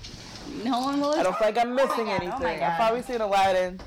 [0.63, 1.13] No one will.
[1.13, 2.59] I don't feel like I'm missing God, oh anything.
[2.59, 3.79] my I've probably seen Aladdin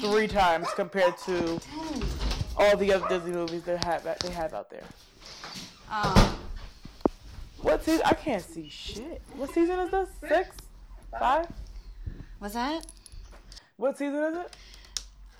[0.00, 1.60] three times compared to
[2.56, 4.84] all the other Disney movies they have they have out there.
[5.90, 6.36] Um,
[7.62, 8.02] What season?
[8.04, 9.22] I can't see shit.
[9.34, 10.08] What season is this?
[10.28, 10.50] Six?
[11.18, 11.46] Five?
[12.40, 12.86] was that?
[13.76, 14.56] What season is it?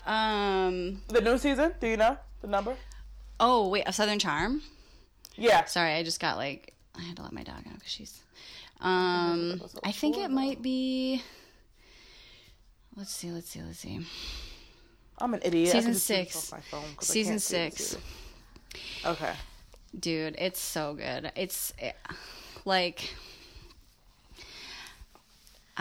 [0.09, 1.01] Um.
[1.07, 1.73] The new season?
[1.79, 2.75] Do you know the number?
[3.39, 4.61] Oh wait, a Southern Charm.
[5.35, 5.65] Yeah.
[5.65, 8.21] Sorry, I just got like I had to let my dog out because she's.
[8.81, 11.21] Um, I think it might be.
[12.95, 13.29] Let's see.
[13.29, 13.61] Let's see.
[13.61, 13.99] Let's see.
[15.19, 15.71] I'm an idiot.
[15.71, 16.53] Season can just do this six.
[16.53, 17.97] off my phone 'cause I Season can't see the six.
[19.05, 19.33] Okay.
[19.99, 21.31] Dude, it's so good.
[21.35, 21.91] It's eh,
[22.65, 23.13] like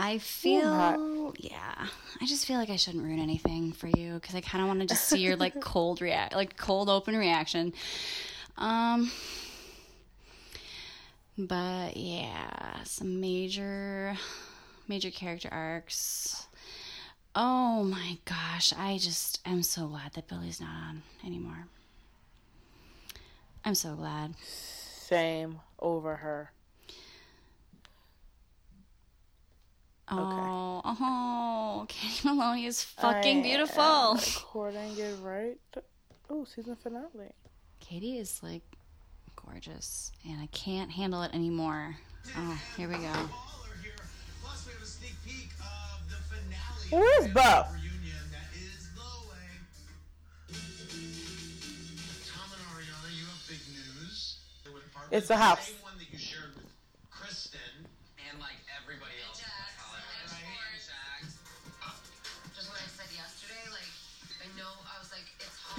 [0.01, 1.89] I feel yeah.
[2.21, 4.81] I just feel like I shouldn't ruin anything for you because I kind of want
[4.81, 7.75] to just see your like cold react, like cold open reaction.
[8.57, 9.11] Um,
[11.37, 14.17] but yeah, some major,
[14.87, 16.47] major character arcs.
[17.35, 21.67] Oh my gosh, I just am so glad that Billie's not on anymore.
[23.65, 24.35] I'm so glad.
[24.45, 26.53] Same over her.
[30.11, 31.05] Oh, uh-huh.
[31.05, 33.83] oh, Katie Maloney is fucking I beautiful.
[33.83, 35.59] am Recording it right.
[36.31, 37.33] Oh, season finale.
[37.81, 38.63] Katie is like
[39.37, 41.97] gorgeous, and I can't handle it anymore.
[42.37, 43.13] Oh, here we go.
[46.91, 47.67] Who is here.
[55.11, 55.88] It's we have a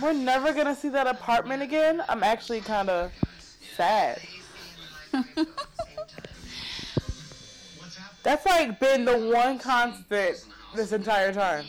[0.02, 2.02] We're never gonna see that apartment again.
[2.08, 3.12] I'm actually kind of
[3.76, 4.22] sad.
[8.24, 10.45] That's like been the one constant
[10.76, 11.66] this entire time.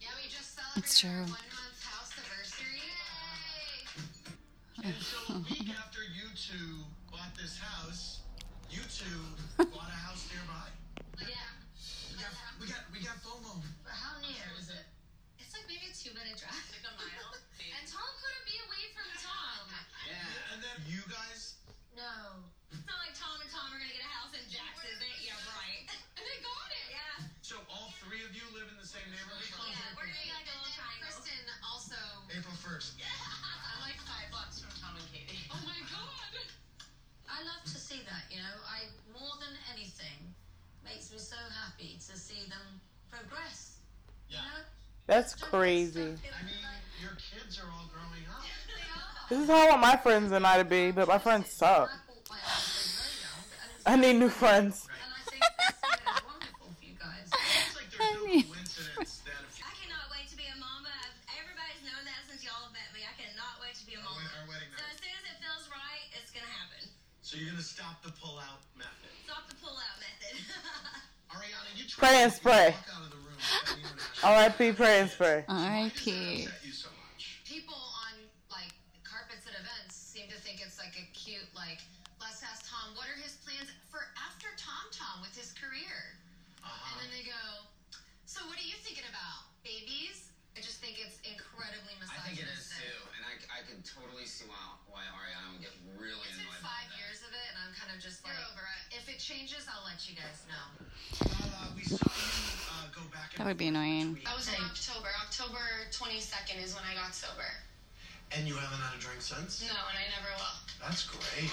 [0.00, 1.24] Yeah, we just It's true.
[43.34, 43.78] Progress.
[44.30, 44.62] You know?
[45.06, 46.00] That's Don't crazy.
[46.00, 46.64] I mean,
[47.02, 48.42] your kids are all growing up.
[49.28, 51.88] This is how I want my friends and I to be, but my friends suck.
[51.90, 54.86] I bought my husband very young, and it's- I need new friends.
[54.86, 54.92] I
[55.24, 57.28] think this year is wonderful for you guys.
[57.32, 60.92] It's like there's no coincidence that if I cannot wait to be a mama.
[60.92, 63.00] I've, everybody's known that since y'all met me.
[63.08, 64.28] I cannot wait to be a our, mama.
[64.28, 66.84] our wedding So as soon as it feels right, it's gonna happen.
[67.24, 69.08] So you're gonna stop the pull-out method.
[69.24, 70.36] Stop the pull out method.
[71.32, 72.76] Ariana, you Pray and spray.
[72.76, 74.13] Walk out of the room at International.
[74.24, 74.72] R.I.P.
[74.72, 75.44] Pray and spray.
[75.46, 76.44] Why does that R.I.P.
[76.48, 77.44] upset you so much?
[77.44, 78.16] people on
[78.50, 78.72] like
[79.04, 81.78] carpets at events seem to think it's like a cute like
[82.18, 86.16] let's ask Tom what are his plans for after Tom Tom with his career
[86.64, 86.88] and Uh-huh.
[86.96, 87.42] And then they go
[88.24, 92.14] so what are you thinking about babies I just think it's incredibly misogynistic.
[92.14, 94.54] I think it is too, and I, I could totally see why
[94.86, 97.02] why Ariana would get really It's been annoyed five by that.
[97.02, 98.82] years of it, and I'm kind of just like, over it.
[98.94, 100.64] if it changes, I'll let you guys know.
[101.26, 102.63] Lala, we saw you
[103.04, 104.14] go back and That would be annoying.
[104.14, 105.08] between- That was in October.
[105.22, 105.60] October
[105.92, 107.46] 22nd is when I got sober.
[108.32, 109.62] And you haven't had a drink since?
[109.62, 110.56] No, and I never will.
[110.80, 111.50] That's great.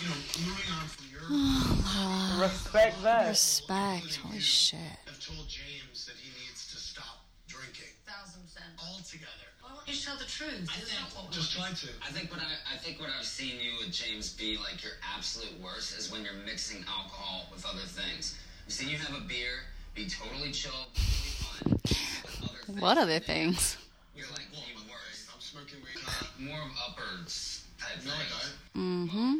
[0.00, 0.18] You know,
[0.50, 3.28] moving on from your Oh, Respect that.
[3.28, 4.16] Respect.
[4.16, 4.80] Holy shit.
[5.06, 8.74] I've told James that he needs to stop drinking Thousand percent.
[8.82, 9.46] altogether.
[9.60, 10.66] Why won't you tell the truth?
[10.68, 11.88] I think- what Just try to.
[12.02, 14.98] I think what I, I think what I've seen you with James be like your
[15.14, 18.34] absolute worst is when you're mixing alcohol with other things.
[18.80, 19.64] I've you have a beer,
[19.94, 21.78] be totally chill, totally fun.
[21.82, 23.76] with other things What other things?
[24.16, 24.56] You're like the
[24.90, 25.28] worst.
[25.32, 26.48] I'm smoking weed.
[26.48, 28.54] More of uppers type No, things.
[28.74, 29.34] Mm-hmm.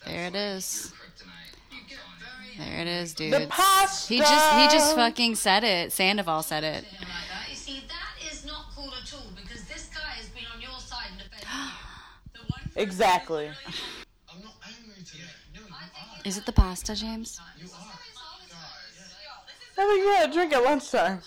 [0.00, 0.92] That's There it like is.
[0.92, 1.56] Your kryptonite.
[1.72, 2.72] I'm telling you.
[2.72, 3.32] There it is, dude.
[3.32, 4.12] The pasta.
[4.12, 5.92] He just he just fucking said it.
[5.92, 6.84] Sandoval said it.
[6.84, 7.48] him like that.
[7.48, 10.78] You see, that is not cool at all because this guy has been on your
[10.80, 12.40] side and defending you.
[12.40, 13.46] The one Exactly.
[13.48, 15.24] I'm not angry today.
[15.54, 16.20] No, you are.
[16.26, 17.40] Is it the pasta, James?
[17.58, 17.95] You are.
[19.78, 21.20] I think you had a drink at lunchtime.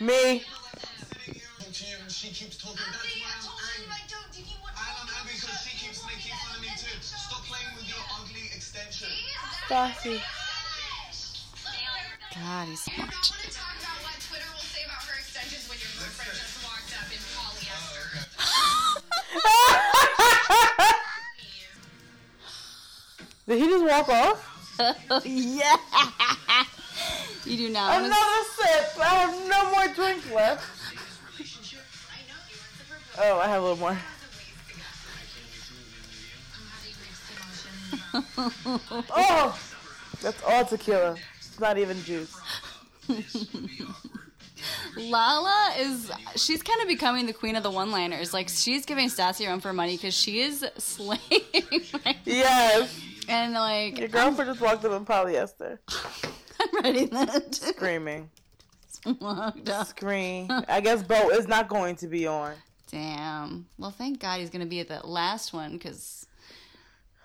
[0.00, 0.44] Me.
[0.44, 0.44] Sitting
[1.32, 2.76] here talking to you and she keeps talking.
[2.76, 3.88] That's Abby, why I I'm angry.
[3.88, 4.28] I don't.
[4.28, 6.92] Did you want And I'm angry because she keeps making fun of me too.
[7.00, 9.08] Stop playing with your ugly extension.
[9.68, 10.20] Sassy.
[12.36, 13.08] God, he's smart.
[13.08, 16.92] want to talk about Twitter will say about her extensions when your girlfriend just walked
[17.00, 18.28] up in polyester.
[19.40, 19.80] Oh,
[23.48, 24.44] did he just walk off?
[25.24, 25.76] yeah.
[27.50, 27.98] You do not.
[27.98, 28.14] Another
[28.54, 29.00] sip.
[29.00, 30.64] I have no more drink left.
[33.18, 33.98] Oh, I have a little more.
[39.12, 39.58] Oh,
[40.20, 41.16] that's all tequila.
[41.38, 42.36] It's not even juice.
[44.96, 48.32] Lala is she's kind of becoming the queen of the one-liners.
[48.34, 51.20] Like she's giving Stassi run for money because she is slaying.
[52.24, 52.98] Yes.
[53.28, 55.78] and like Your girlfriend just walked up in polyester,
[56.72, 57.52] I'm ready then.
[57.52, 58.30] screaming.
[59.84, 60.48] Scream.
[60.68, 62.54] I guess Beau is not going to be on.
[62.90, 63.66] Damn.
[63.78, 66.26] Well, thank God he's gonna be at that last one because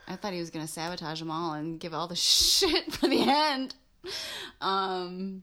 [0.08, 3.22] I thought he was gonna sabotage them all and give all the shit for the
[3.22, 3.76] end.
[4.62, 5.42] Um,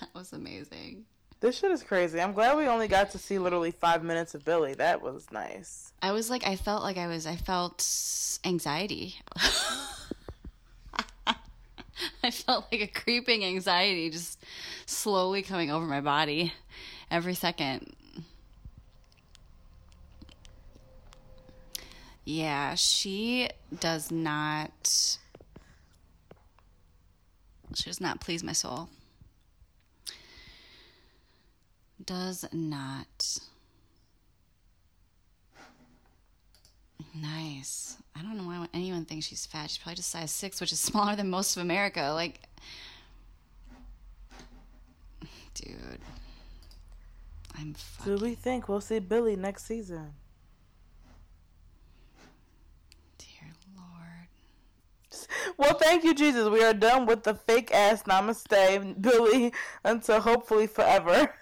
[0.00, 1.06] that was amazing.
[1.40, 2.20] This shit is crazy.
[2.20, 4.74] I'm glad we only got to see literally five minutes of Billie.
[4.74, 5.92] That was nice.
[6.02, 7.86] I was like, I felt like I was, I felt
[8.44, 9.14] anxiety.
[12.22, 14.42] I felt like a creeping anxiety just
[14.86, 16.52] slowly coming over my body
[17.10, 17.94] every second.
[22.24, 25.18] Yeah, she does not.
[27.74, 28.88] She does not please my soul.
[32.04, 33.38] Does not.
[37.14, 37.96] Nice.
[38.16, 39.70] I don't know why anyone thinks she's fat.
[39.70, 42.10] She's probably just size six, which is smaller than most of America.
[42.14, 42.40] Like,
[45.54, 46.00] dude,
[47.58, 47.74] I'm
[48.04, 50.12] Do we think we'll see Billie next season?
[53.18, 54.28] Dear Lord.
[55.56, 56.48] Well, thank you, Jesus.
[56.48, 59.52] We are done with the fake ass namaste, Billie,
[59.84, 61.32] until hopefully forever.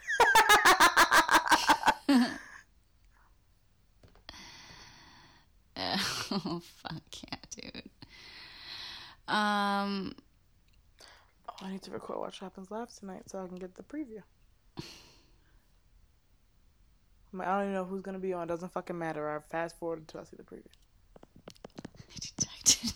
[6.51, 7.91] oh fuck yeah, dude.
[9.29, 10.15] Um,
[11.49, 14.23] Oh, I need to record Watch Happens Live tonight so I can get the preview.
[14.79, 14.83] I,
[17.33, 18.47] mean, I don't even know who's gonna be on.
[18.47, 19.29] Doesn't fucking matter.
[19.29, 20.67] I fast forward until I see the preview.
[22.49, 22.95] I didn't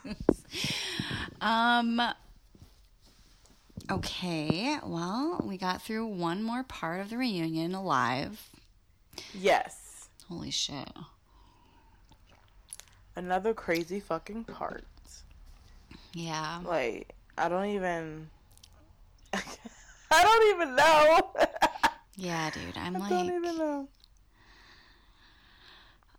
[0.00, 0.14] know.
[1.40, 2.00] Um.
[3.88, 8.50] Okay, well, we got through one more part of the reunion alive.
[9.32, 9.85] Yes,
[10.28, 10.88] Holy shit.
[13.14, 14.84] another crazy fucking part.
[16.12, 16.60] Yeah.
[16.64, 18.28] Like I don't even.
[19.32, 21.32] I don't even know.
[22.16, 22.76] Yeah, dude.
[22.78, 23.88] I'm I like, I don't even know.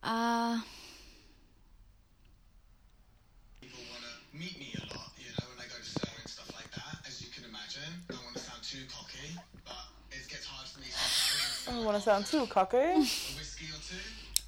[0.03, 0.59] uh,
[3.61, 6.29] People want to meet me a lot, you know, when I go to Sarah and
[6.29, 7.81] stuff like that, as you can imagine.
[8.09, 9.33] Don't want to sound too cocky,
[9.65, 11.65] but it gets hard for me sometimes.
[11.67, 12.77] I don't want to sound too cocky.
[12.77, 13.97] A whiskey or two.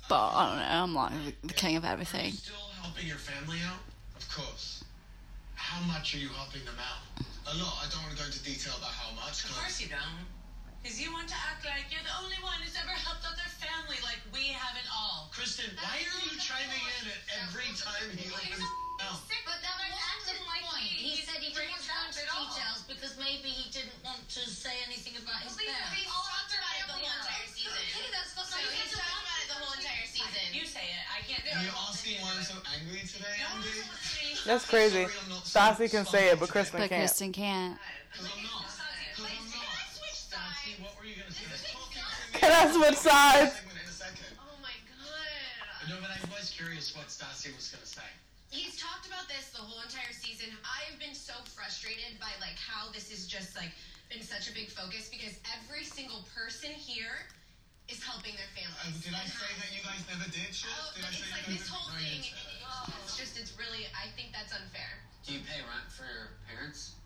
[0.09, 0.65] But I don't know.
[0.67, 2.33] I'm like the king of everything.
[2.33, 3.79] Still helping your family out?
[4.17, 4.83] Of course.
[5.53, 7.23] How much are you helping them out?
[7.45, 7.77] A lot.
[7.85, 9.45] I don't want to go into detail about how much.
[9.45, 10.25] Of course you don't.
[10.81, 13.51] Because you want to act like you're the only one who's ever helped out their
[13.59, 15.27] family like we have it all.
[15.35, 18.63] Kristen, why are you chiming in at every time he opens
[19.03, 19.19] mouth?
[19.43, 20.87] But that wasn't the point.
[20.87, 24.41] He said he didn't want to go into details because maybe he didn't want to
[24.47, 25.99] say anything about his parents.
[25.99, 27.75] He's talked about it the whole entire season.
[28.39, 30.43] So he's talked about it the whole entire season.
[30.55, 31.03] You say it.
[31.11, 31.87] I can't do Are you it.
[31.91, 33.83] asking why I'm so angry today, Andy?
[34.47, 35.11] That's crazy.
[35.43, 37.03] Stassi can say it, but Kristen But can't.
[37.03, 37.75] Kristen can't.
[38.15, 38.68] Because I'm not.
[42.39, 43.59] Can I switch sides?
[43.59, 44.31] In a second.
[44.39, 45.91] Oh my god.
[45.91, 48.07] No, but I was curious what Stassi was going to say.
[48.49, 50.49] He's talked about this the whole entire season.
[50.65, 53.69] I've been so frustrated by like how this is just like
[54.09, 57.29] been such a big focus because every single person here
[57.91, 60.69] is helping their Uh, did I say that you guys never did shit?
[60.73, 62.21] Oh, Did I but say it's like this whole thing.
[62.21, 62.89] didn't that.
[62.89, 63.85] oh, It's just, it's really.
[63.97, 64.97] I think that's unfair.
[65.25, 66.97] Do you pay rent for your parents?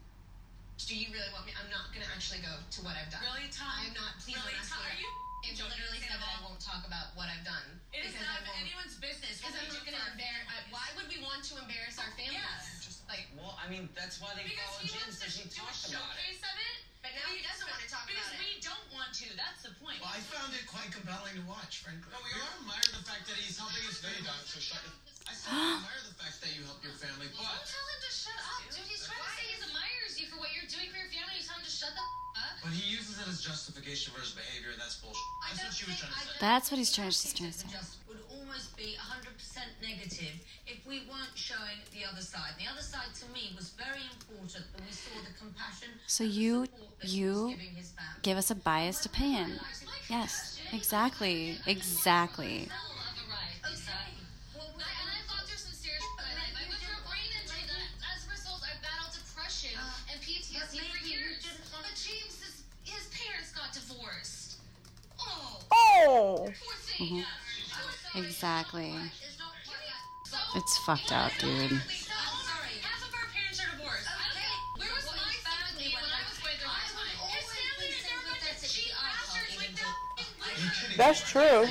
[0.84, 1.55] Do you really want me?
[1.55, 3.23] I'm not gonna actually go to what I've done.
[3.23, 3.71] Really, Tom?
[3.71, 4.19] I'm not.
[4.19, 4.84] Please Really, don't ask Tom?
[4.84, 4.91] me.
[4.91, 5.07] Are you
[5.43, 7.67] It's joking literally said that I won't talk about what I've done.
[7.91, 9.37] It is not anyone's business.
[9.43, 10.47] Because I'm we not gonna embarrass.
[10.47, 10.71] families.
[10.73, 12.39] Why would we want to embarrass our families?
[12.39, 13.11] Yeah.
[13.11, 15.43] Like, Well, I mean, that's why they Because follow he Jim, wants so to she
[15.51, 16.23] do a talked about it.
[16.23, 16.77] showcase of it.
[17.03, 18.47] but now he doesn't want to talk Because about it.
[18.47, 19.25] Because we don't want to.
[19.35, 19.99] That's the point.
[19.99, 22.09] Well, I found it quite compelling to watch, frankly.
[22.15, 24.23] No, we all admire the fact that he's helping his family.
[24.47, 24.95] So shut your...
[25.28, 27.43] I still admire the fact that you help your family, but.
[27.43, 28.88] Don't tell him to shut up, dude.
[28.88, 31.39] He's trying to say he admires you for what you're doing for your family.
[31.39, 32.55] You tell him to shut the up.
[32.65, 35.21] But he uses it as justification for his behavior, and that's bullshit.
[35.47, 36.36] That's what she was trying to say.
[36.39, 37.67] That's what he's trying- the she's trying to say.
[38.09, 42.53] would almost be 100% negative if we weren't showing the other side.
[42.57, 45.89] The other side to me was very important that we saw the compassion.
[46.07, 48.19] So you- support that he you was giving his family.
[48.21, 49.59] Give us a biased opinion.
[50.09, 51.59] Yes, exactly.
[51.65, 52.69] Exactly.
[66.04, 66.51] So
[68.16, 68.93] Exactly.
[70.56, 71.72] It's fucked up, dude.
[71.72, 71.80] I'm
[81.16, 81.70] sorry.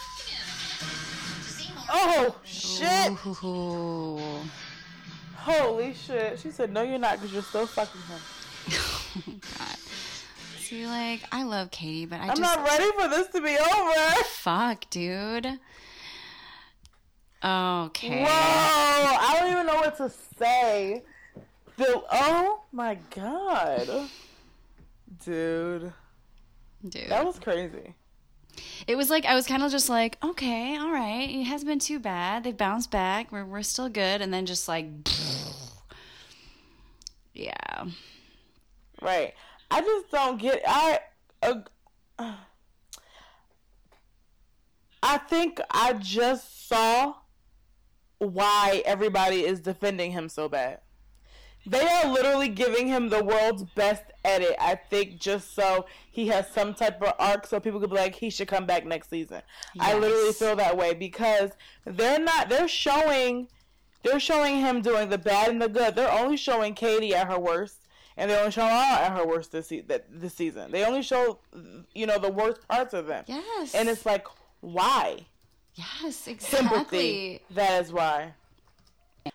[1.90, 3.12] Oh shit!
[3.44, 4.20] Ooh.
[5.36, 6.38] Holy shit!
[6.40, 8.20] She said, "No, you're not, because you're still fucking him."
[10.82, 14.24] Like, I love Katie, but I I'm just not ready for this to be over.
[14.24, 15.46] fuck, dude.
[17.44, 18.22] Okay.
[18.22, 18.26] Whoa!
[18.26, 21.02] I don't even know what to say.
[21.76, 24.08] The oh my god,
[25.24, 25.92] dude,
[26.88, 27.08] Dude.
[27.10, 27.94] that was crazy.
[28.86, 31.80] It was like I was kind of just like, okay, all right, it hasn't been
[31.80, 32.44] too bad.
[32.44, 33.30] They bounced back.
[33.32, 34.86] We're we're still good, and then just like,
[37.34, 37.84] yeah,
[39.02, 39.34] Right.
[39.74, 40.62] I just don't get.
[40.66, 41.00] I.
[41.42, 42.34] Uh,
[45.02, 47.14] I think I just saw
[48.18, 50.78] why everybody is defending him so bad.
[51.66, 56.48] They are literally giving him the world's best edit, I think, just so he has
[56.50, 59.42] some type of arc so people could be like, he should come back next season.
[59.80, 61.50] I literally feel that way because
[61.84, 63.48] they're not, they're showing,
[64.04, 65.96] they're showing him doing the bad and the good.
[65.96, 67.83] They're only showing Katie at her worst,
[68.16, 70.70] and they only show her at her worst this, se- that, this season.
[70.70, 71.38] They only show,
[71.94, 73.24] you know, the worst parts of them.
[73.26, 74.26] yes, And it's like,
[74.60, 75.20] why?
[75.74, 76.32] yes, sympathy.
[76.32, 77.42] exactly.
[77.50, 78.34] That is why.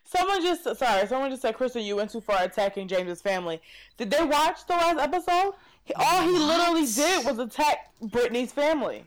[0.04, 1.08] Someone just sorry.
[1.08, 3.60] Someone just said, "Kristen, you went too far attacking James's family."
[3.98, 5.54] Did they watch the last episode?
[5.84, 9.04] He, all he literally did was attack Brittany's family.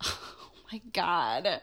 [0.70, 1.62] Oh my god.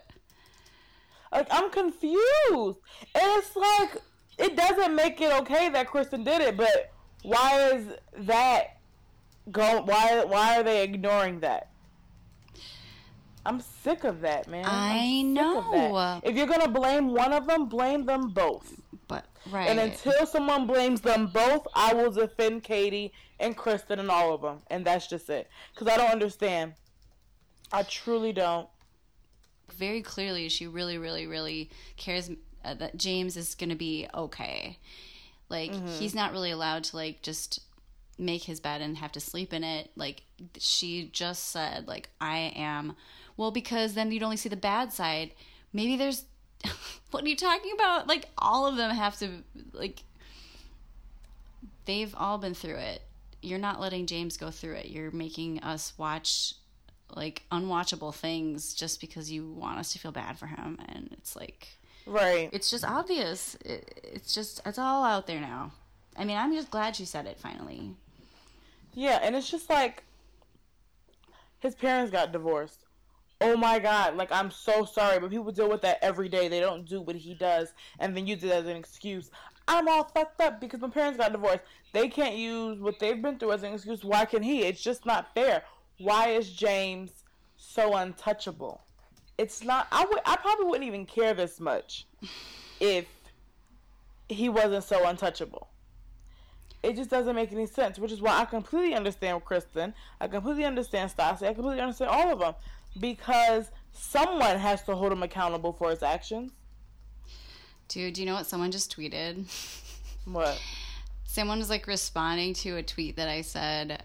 [1.32, 2.80] Like I'm confused.
[3.14, 3.98] And it's like
[4.40, 6.92] it doesn't make it okay that Kristen did it, but
[7.26, 8.78] why is that
[9.52, 9.82] go?
[9.84, 11.72] Why why are they ignoring that?
[13.46, 14.66] I'm sick of that, man.
[14.66, 15.94] I I'm sick of that.
[15.94, 16.22] know.
[16.24, 18.80] If you're gonna blame one of them, blame them both.
[19.08, 19.70] But right.
[19.70, 24.42] And until someone blames them both, I will defend Katie and Kristen and all of
[24.42, 24.62] them.
[24.68, 25.50] And that's just it.
[25.74, 26.74] Because I don't understand.
[27.72, 28.70] I truly don't.
[29.78, 32.30] very clearly she really really really cares
[32.64, 34.78] uh, that james is gonna be okay
[35.50, 35.88] like Mm-hmm.
[35.88, 37.62] he's not really allowed to like just
[38.18, 39.92] make his bed and have to sleep in it.
[39.96, 40.24] Like
[40.58, 42.96] she just said, like I am.
[43.38, 45.32] Well, because then you'd only see the bad side.
[45.74, 46.24] Maybe there's.
[47.12, 48.08] what are you talking about?
[48.08, 49.44] Like all of them have to
[49.74, 50.04] like.
[51.86, 53.02] They've all been through it.
[53.42, 54.88] You're not letting James go through it.
[54.88, 56.56] You're making us watch
[57.16, 61.36] like unwatchable things just because you want us to feel bad for him, and it's
[61.36, 61.68] like
[62.06, 62.50] Right.
[62.54, 63.56] it's just obvious.
[63.66, 65.72] It, it's just it's all out there now.
[66.18, 67.96] I mean, I'm just glad she said it finally.
[68.94, 70.04] Yeah, and it's just like
[71.60, 72.86] his parents got divorced.
[73.42, 76.48] Oh my god, like I'm so sorry, but people deal with that every day.
[76.48, 79.30] They don't do what he does, and then use it as an excuse.
[79.68, 81.64] I'm all fucked up because my parents got divorced.
[81.92, 84.04] They can't use what they've been through as an excuse.
[84.04, 84.64] Why can he?
[84.64, 85.64] It's just not fair.
[85.98, 87.24] Why is James
[87.58, 88.85] so untouchable?
[89.38, 89.88] It's not.
[89.92, 90.20] I would.
[90.26, 92.08] I probably wouldn't even care this much
[92.80, 93.06] if
[94.30, 95.70] he wasn't so untouchable
[96.86, 99.94] it just doesn't make any sense, which is why I completely understand Kristen.
[100.22, 101.48] I completely understand Stassi.
[101.48, 102.54] I completely understand all of them
[103.00, 106.52] because someone has to hold him accountable for his actions.
[107.88, 109.46] Dude, do you know what someone just tweeted?
[110.26, 110.60] What?
[111.28, 114.04] Someone was like responding to a tweet that I said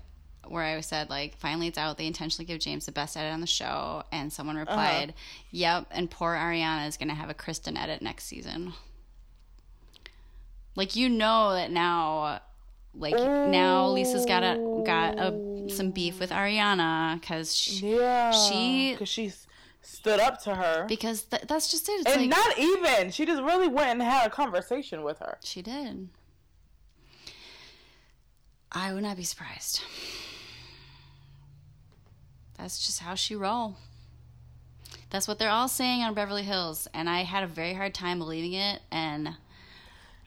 [0.49, 3.41] where I said like finally it's out they intentionally give James the best edit on
[3.41, 4.71] the show and someone uh-huh.
[4.71, 5.15] replied,
[5.51, 8.73] "Yep, and poor Ariana is going to have a Kristen edit next season."
[10.77, 12.41] Like you know that now
[12.95, 18.93] like now Lisa's got a got a some beef with Ariana cuz she, Yeah, she
[18.93, 19.47] because she s-
[19.83, 22.01] stood up to her, because th- that's just it.
[22.01, 25.39] It's and like not even she just really went and had a conversation with her.
[25.45, 26.09] She did.
[28.73, 29.83] I would not be surprised.
[32.57, 33.77] That's just how she roll.
[35.11, 38.19] That's what they're all saying on Beverly Hills, and I had a very hard time
[38.19, 38.81] believing it.
[38.93, 39.31] And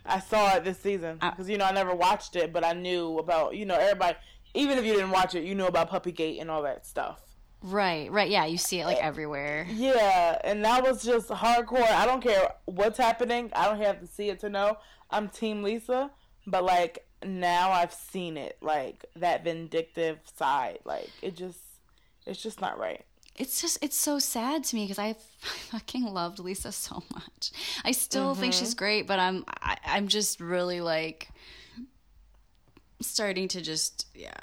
[0.05, 3.17] I saw it this season because you know I never watched it, but I knew
[3.17, 4.17] about you know everybody.
[4.53, 7.21] Even if you didn't watch it, you knew about Puppygate and all that stuff.
[7.63, 9.65] right, right, yeah, you see it like everywhere.
[9.69, 11.89] Yeah, and that was just hardcore.
[11.89, 13.51] I don't care what's happening.
[13.55, 14.77] I don't have to see it to know.
[15.09, 16.11] I'm Team Lisa,
[16.45, 20.79] but like now I've seen it, like that vindictive side.
[20.85, 21.59] Like it just,
[22.25, 23.03] it's just not right.
[23.35, 27.51] It's just it's so sad to me because I fucking loved Lisa so much.
[27.83, 31.29] I still think she's great, but I'm I, I'm just really like
[33.01, 34.33] starting to just yeah.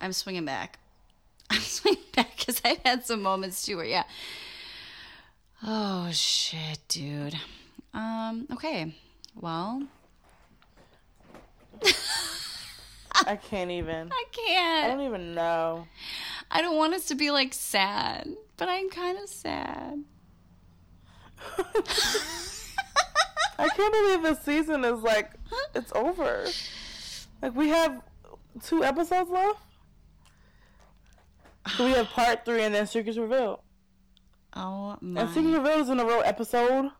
[0.00, 0.78] I'm swinging back.
[1.50, 4.04] I'm swinging back because I've had some moments too where yeah.
[5.62, 7.38] Oh shit, dude.
[7.94, 8.46] Um.
[8.52, 8.94] Okay.
[9.34, 9.84] Well,
[13.26, 14.10] I can't even.
[14.12, 14.86] I can't.
[14.86, 15.86] I don't even know.
[16.50, 20.04] I don't want us to be like sad, but I'm kind of sad.
[23.58, 25.32] I can't believe this season is like
[25.74, 26.46] it's over.
[27.42, 28.02] Like we have
[28.62, 29.60] two episodes left.
[31.76, 33.60] So we have part three and then Secrets Revealed.
[34.54, 35.22] Oh my.
[35.22, 36.90] And Secrets Revealed is in a real episode.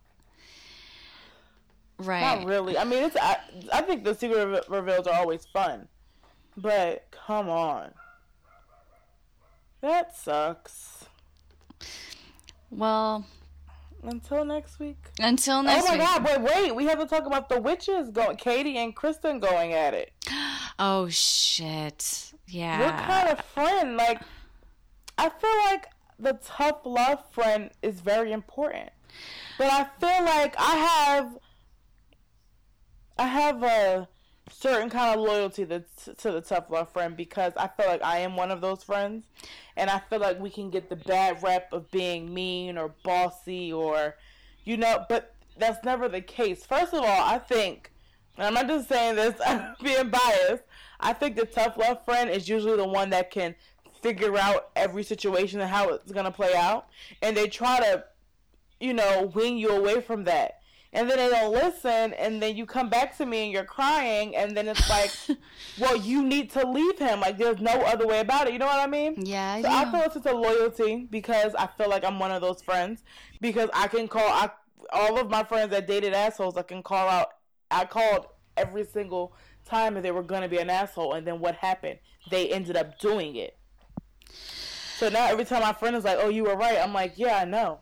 [1.99, 2.21] Right.
[2.39, 2.77] Not really.
[2.79, 3.17] I mean, it's.
[3.17, 3.37] I,
[3.73, 5.89] I think the secret re- reveals are always fun,
[6.57, 7.93] but come on,
[9.81, 11.05] that sucks.
[12.71, 13.25] Well,
[14.03, 14.99] Until next week.
[15.21, 16.07] until next oh my week.
[16.07, 16.25] God!
[16.25, 16.75] Wait, wait.
[16.77, 18.37] We have to talk about the witches going.
[18.37, 20.13] Katie and Kristen going at it.
[20.81, 22.33] Oh shit.
[22.47, 22.79] Yeah.
[22.79, 23.97] What kind of friend?
[23.97, 24.21] Like,
[25.19, 25.87] I feel like
[26.21, 28.91] the tough love friend is very important,
[29.59, 31.37] but I feel like I have,
[33.19, 34.09] I have a
[34.51, 35.85] certain kind of loyalty to,
[36.17, 39.25] to the tough love friend because I feel like I am one of those friends,
[39.77, 43.73] and I feel like we can get the bad rep of being mean or bossy
[43.73, 44.17] or,
[44.65, 46.65] you know, but that's never the case.
[46.65, 47.91] First of all, I think,
[48.37, 50.65] and I'm not just saying this, I'm being biased.
[51.01, 53.55] I think the tough love friend is usually the one that can
[54.01, 56.87] figure out every situation and how it's gonna play out,
[57.21, 58.05] and they try to,
[58.79, 60.58] you know, wing you away from that.
[60.93, 64.35] And then they don't listen, and then you come back to me and you're crying,
[64.35, 65.11] and then it's like,
[65.79, 67.21] well, you need to leave him.
[67.21, 68.55] Like, there's no other way about it.
[68.55, 69.15] You know what I mean?
[69.19, 72.31] Yeah, I So I feel it's just a loyalty because I feel like I'm one
[72.31, 73.05] of those friends
[73.41, 74.51] because I can call I
[74.91, 76.57] all of my friends that dated assholes.
[76.57, 77.29] I can call out.
[77.71, 78.27] I called
[78.57, 79.35] every single
[79.67, 81.99] time that they were gonna be an asshole, and then what happened?
[82.31, 83.57] They ended up doing it.
[84.99, 87.37] So now every time my friend is like, "Oh, you were right," I'm like, "Yeah,
[87.37, 87.81] I know,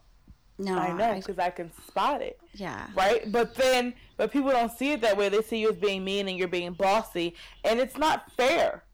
[0.58, 2.86] no, I know," because I can spot it yeah.
[2.94, 3.30] right?
[3.30, 5.28] But then, but people don't see it that way.
[5.28, 7.34] They see you as being mean and you're being bossy,
[7.64, 8.84] and it's not fair.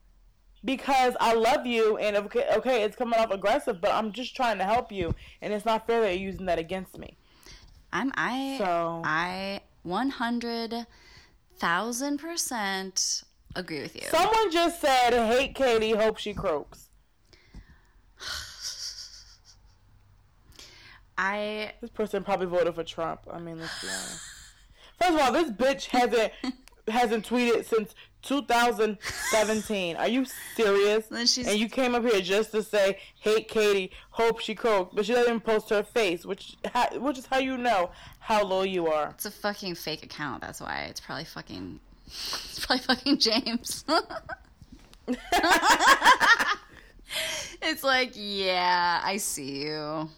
[0.65, 4.59] Because I love you, and okay, okay, it's coming off aggressive, but I'm just trying
[4.59, 7.17] to help you, and it's not fair that you're using that against me.
[7.93, 10.87] I'm I So- I one hundred
[11.59, 13.25] thousand percent
[13.57, 14.03] agree with you.
[14.09, 16.89] Someone just said, "Hate Katie, hope she croaks."
[21.23, 23.21] I This person probably voted for Trump.
[23.33, 24.21] I mean, let's be honest.
[24.99, 26.33] First of all, this bitch hasn't
[26.89, 29.97] hasn't tweeted since 2017.
[29.97, 30.25] Are you
[30.57, 31.09] serious?
[31.11, 35.13] And you came up here just to say, "Hate Katie, hope she croaks," but she
[35.13, 38.89] doesn't even post her face, which ha- which is how you know how low you
[38.89, 39.11] are.
[39.11, 40.41] it's a fucking fake account.
[40.41, 41.79] That's why it's probably fucking.
[42.07, 43.85] It's probably fucking James.
[47.63, 50.09] it's like, yeah, I see you,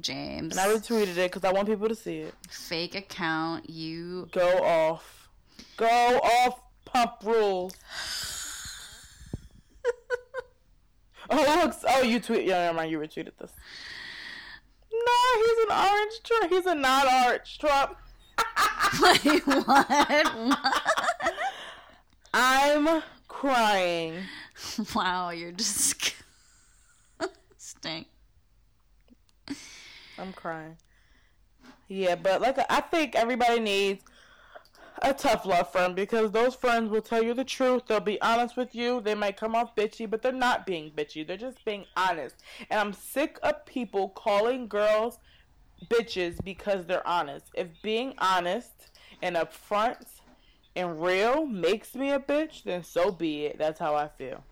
[0.00, 0.56] James.
[0.56, 2.34] And I retweeted it because I want people to see it.
[2.48, 3.68] Fake account.
[3.68, 5.28] You Go off,
[5.76, 7.74] go off, pump rules.
[11.30, 11.84] oh, looks.
[11.86, 12.46] Oh, you tweet.
[12.46, 12.90] Yeah, never mind.
[12.90, 13.52] You retweeted this.
[14.92, 16.52] No, he's an orange Trump.
[16.52, 17.96] He's a not orange Trump.
[19.02, 19.86] Wait, what?
[22.34, 24.22] I'm crying.
[24.94, 26.14] wow, you're just
[27.58, 28.06] disgusting.
[30.22, 30.76] I'm crying.
[31.88, 34.04] Yeah, but like I think everybody needs
[35.02, 37.82] a tough love friend because those friends will tell you the truth.
[37.86, 39.00] They'll be honest with you.
[39.00, 41.26] They might come off bitchy, but they're not being bitchy.
[41.26, 42.36] They're just being honest.
[42.70, 45.18] And I'm sick of people calling girls
[45.90, 47.46] bitches because they're honest.
[47.54, 48.90] If being honest
[49.22, 50.06] and upfront
[50.76, 53.58] and real makes me a bitch, then so be it.
[53.58, 54.44] That's how I feel.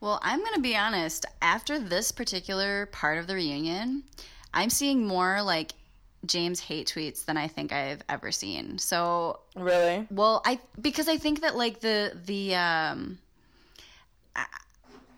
[0.00, 1.24] Well, I'm going to be honest.
[1.40, 4.02] After this particular part of the reunion,
[4.54, 5.72] I'm seeing more like
[6.24, 8.78] James hate tweets than I think I've ever seen.
[8.78, 10.06] So, Really?
[10.10, 13.18] well, I because I think that like the the um
[14.34, 14.46] I,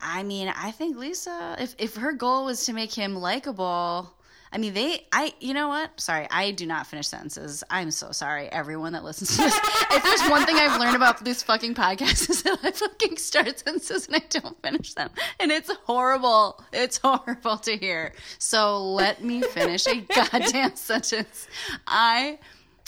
[0.01, 4.13] I mean, I think Lisa if if her goal was to make him likable,
[4.57, 6.01] I mean, they I you know what?
[6.01, 7.63] Sorry, I do not finish sentences.
[7.69, 9.55] I'm so sorry everyone that listens to this.
[9.93, 13.59] if there's one thing I've learned about this fucking podcast is that I fucking start
[13.59, 15.11] sentences and I don't finish them.
[15.39, 16.65] And it's horrible.
[16.73, 18.15] It's horrible to hear.
[18.39, 21.49] So let me finish a goddamn sentence.
[21.87, 22.39] I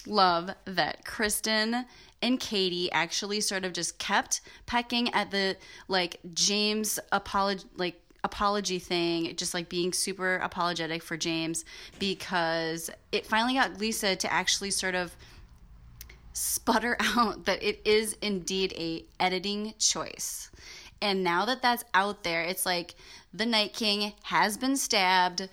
[0.06, 1.84] love that Kristen
[2.22, 8.78] and Katie actually sort of just kept pecking at the like James apology like apology
[8.78, 11.64] thing, just like being super apologetic for James
[11.98, 15.16] because it finally got Lisa to actually sort of
[16.34, 20.50] sputter out that it is indeed a editing choice.
[21.00, 22.94] And now that that's out there, it's like
[23.32, 25.48] the Night King has been stabbed.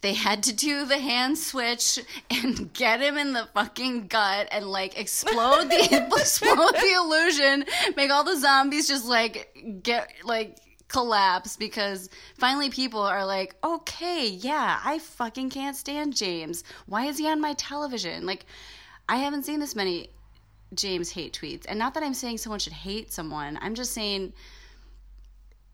[0.00, 1.98] They had to do the hand switch
[2.30, 7.64] and get him in the fucking gut and like explode the explode the illusion,
[7.96, 10.58] make all the zombies just like get like
[10.94, 16.62] collapse because finally people are like, okay, yeah, I fucking can't stand James.
[16.86, 18.26] Why is he on my television?
[18.26, 18.46] Like,
[19.08, 20.10] I haven't seen this many
[20.72, 21.64] James hate tweets.
[21.68, 24.34] And not that I'm saying someone should hate someone, I'm just saying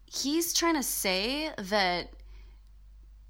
[0.07, 2.09] he's trying to say that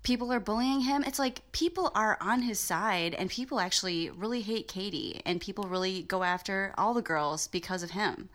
[0.04, 1.02] people are bullying him.
[1.04, 5.64] It's like people are on his side and people actually really hate Katie and people
[5.64, 8.28] really go after all the girls because of him.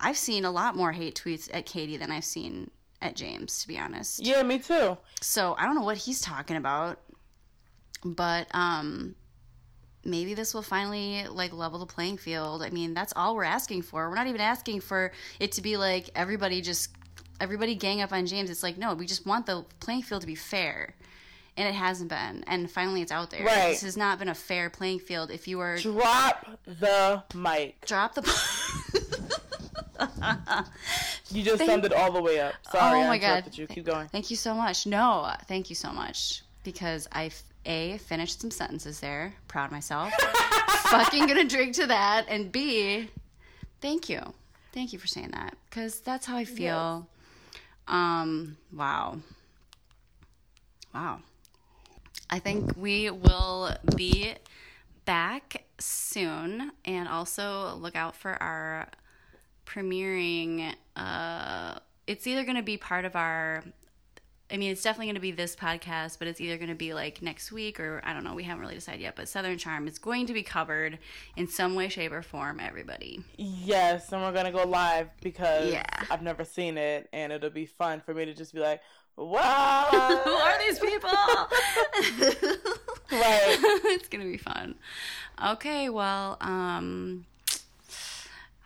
[0.00, 2.70] I've seen a lot more hate tweets at Katie than I've seen
[3.02, 4.24] at James, to be honest.
[4.24, 4.96] Yeah, me too.
[5.20, 6.98] So I don't know what he's talking about,
[8.04, 9.14] but um,
[10.04, 12.62] maybe this will finally like level the playing field.
[12.62, 14.08] I mean, that's all we're asking for.
[14.08, 16.90] We're not even asking for it to be like everybody just
[17.40, 18.50] everybody gang up on James.
[18.50, 20.94] It's like no, we just want the playing field to be fair.
[21.56, 22.44] And it hasn't been.
[22.46, 23.44] And finally it's out there.
[23.44, 23.70] Right.
[23.70, 25.32] This has not been a fair playing field.
[25.32, 27.84] If you were Drop the mic.
[27.84, 28.22] drop the
[31.30, 32.54] You just Thank- summed it all the way up.
[32.72, 33.26] Sorry, oh I my god!
[33.28, 33.66] interrupted you.
[33.66, 34.08] Keep going.
[34.08, 34.86] Thank you so much.
[34.86, 37.30] No, thank you so much because I
[37.66, 39.34] a finished some sentences there.
[39.46, 40.10] Proud of myself.
[40.90, 43.10] Fucking gonna drink to that, and b,
[43.82, 44.20] thank you,
[44.72, 47.06] thank you for saying that because that's how I feel.
[47.86, 48.56] Um.
[48.72, 49.18] Wow.
[50.94, 51.20] Wow.
[52.30, 54.34] I think we will be
[55.04, 58.88] back soon, and also look out for our
[59.68, 63.62] premiering uh it's either going to be part of our
[64.50, 66.94] I mean, it's definitely going to be this podcast, but it's either going to be
[66.94, 68.34] like next week or I don't know.
[68.34, 69.14] We haven't really decided yet.
[69.14, 70.98] But Southern Charm is going to be covered
[71.36, 72.58] in some way, shape, or form.
[72.58, 73.22] Everybody.
[73.36, 75.84] Yes, and we're gonna go live because Yeah.
[76.10, 78.80] I've never seen it, and it'll be fun for me to just be like,
[79.16, 79.88] "Wow,
[80.24, 81.10] Who are these people?
[83.10, 83.56] Right.
[83.84, 84.74] it's going to be fun.
[85.44, 87.24] Okay, well, um,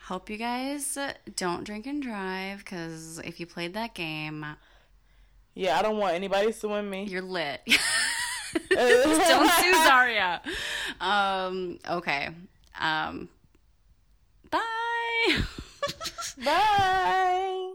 [0.04, 0.98] hope you guys
[1.36, 4.44] don't drink and drive because if you played that game,
[5.54, 7.04] Yeah, I don't want anybody suing me.
[7.04, 7.60] You're lit.
[8.70, 10.42] Don't sue Zaria.
[11.00, 12.28] Um, okay.
[12.78, 13.28] Um,
[14.50, 15.38] bye.
[16.44, 17.71] Bye.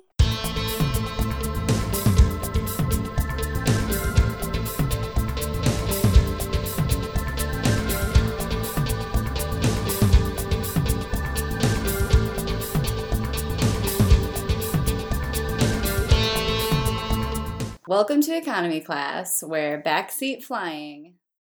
[17.87, 21.13] Welcome to economy class, where backseat flying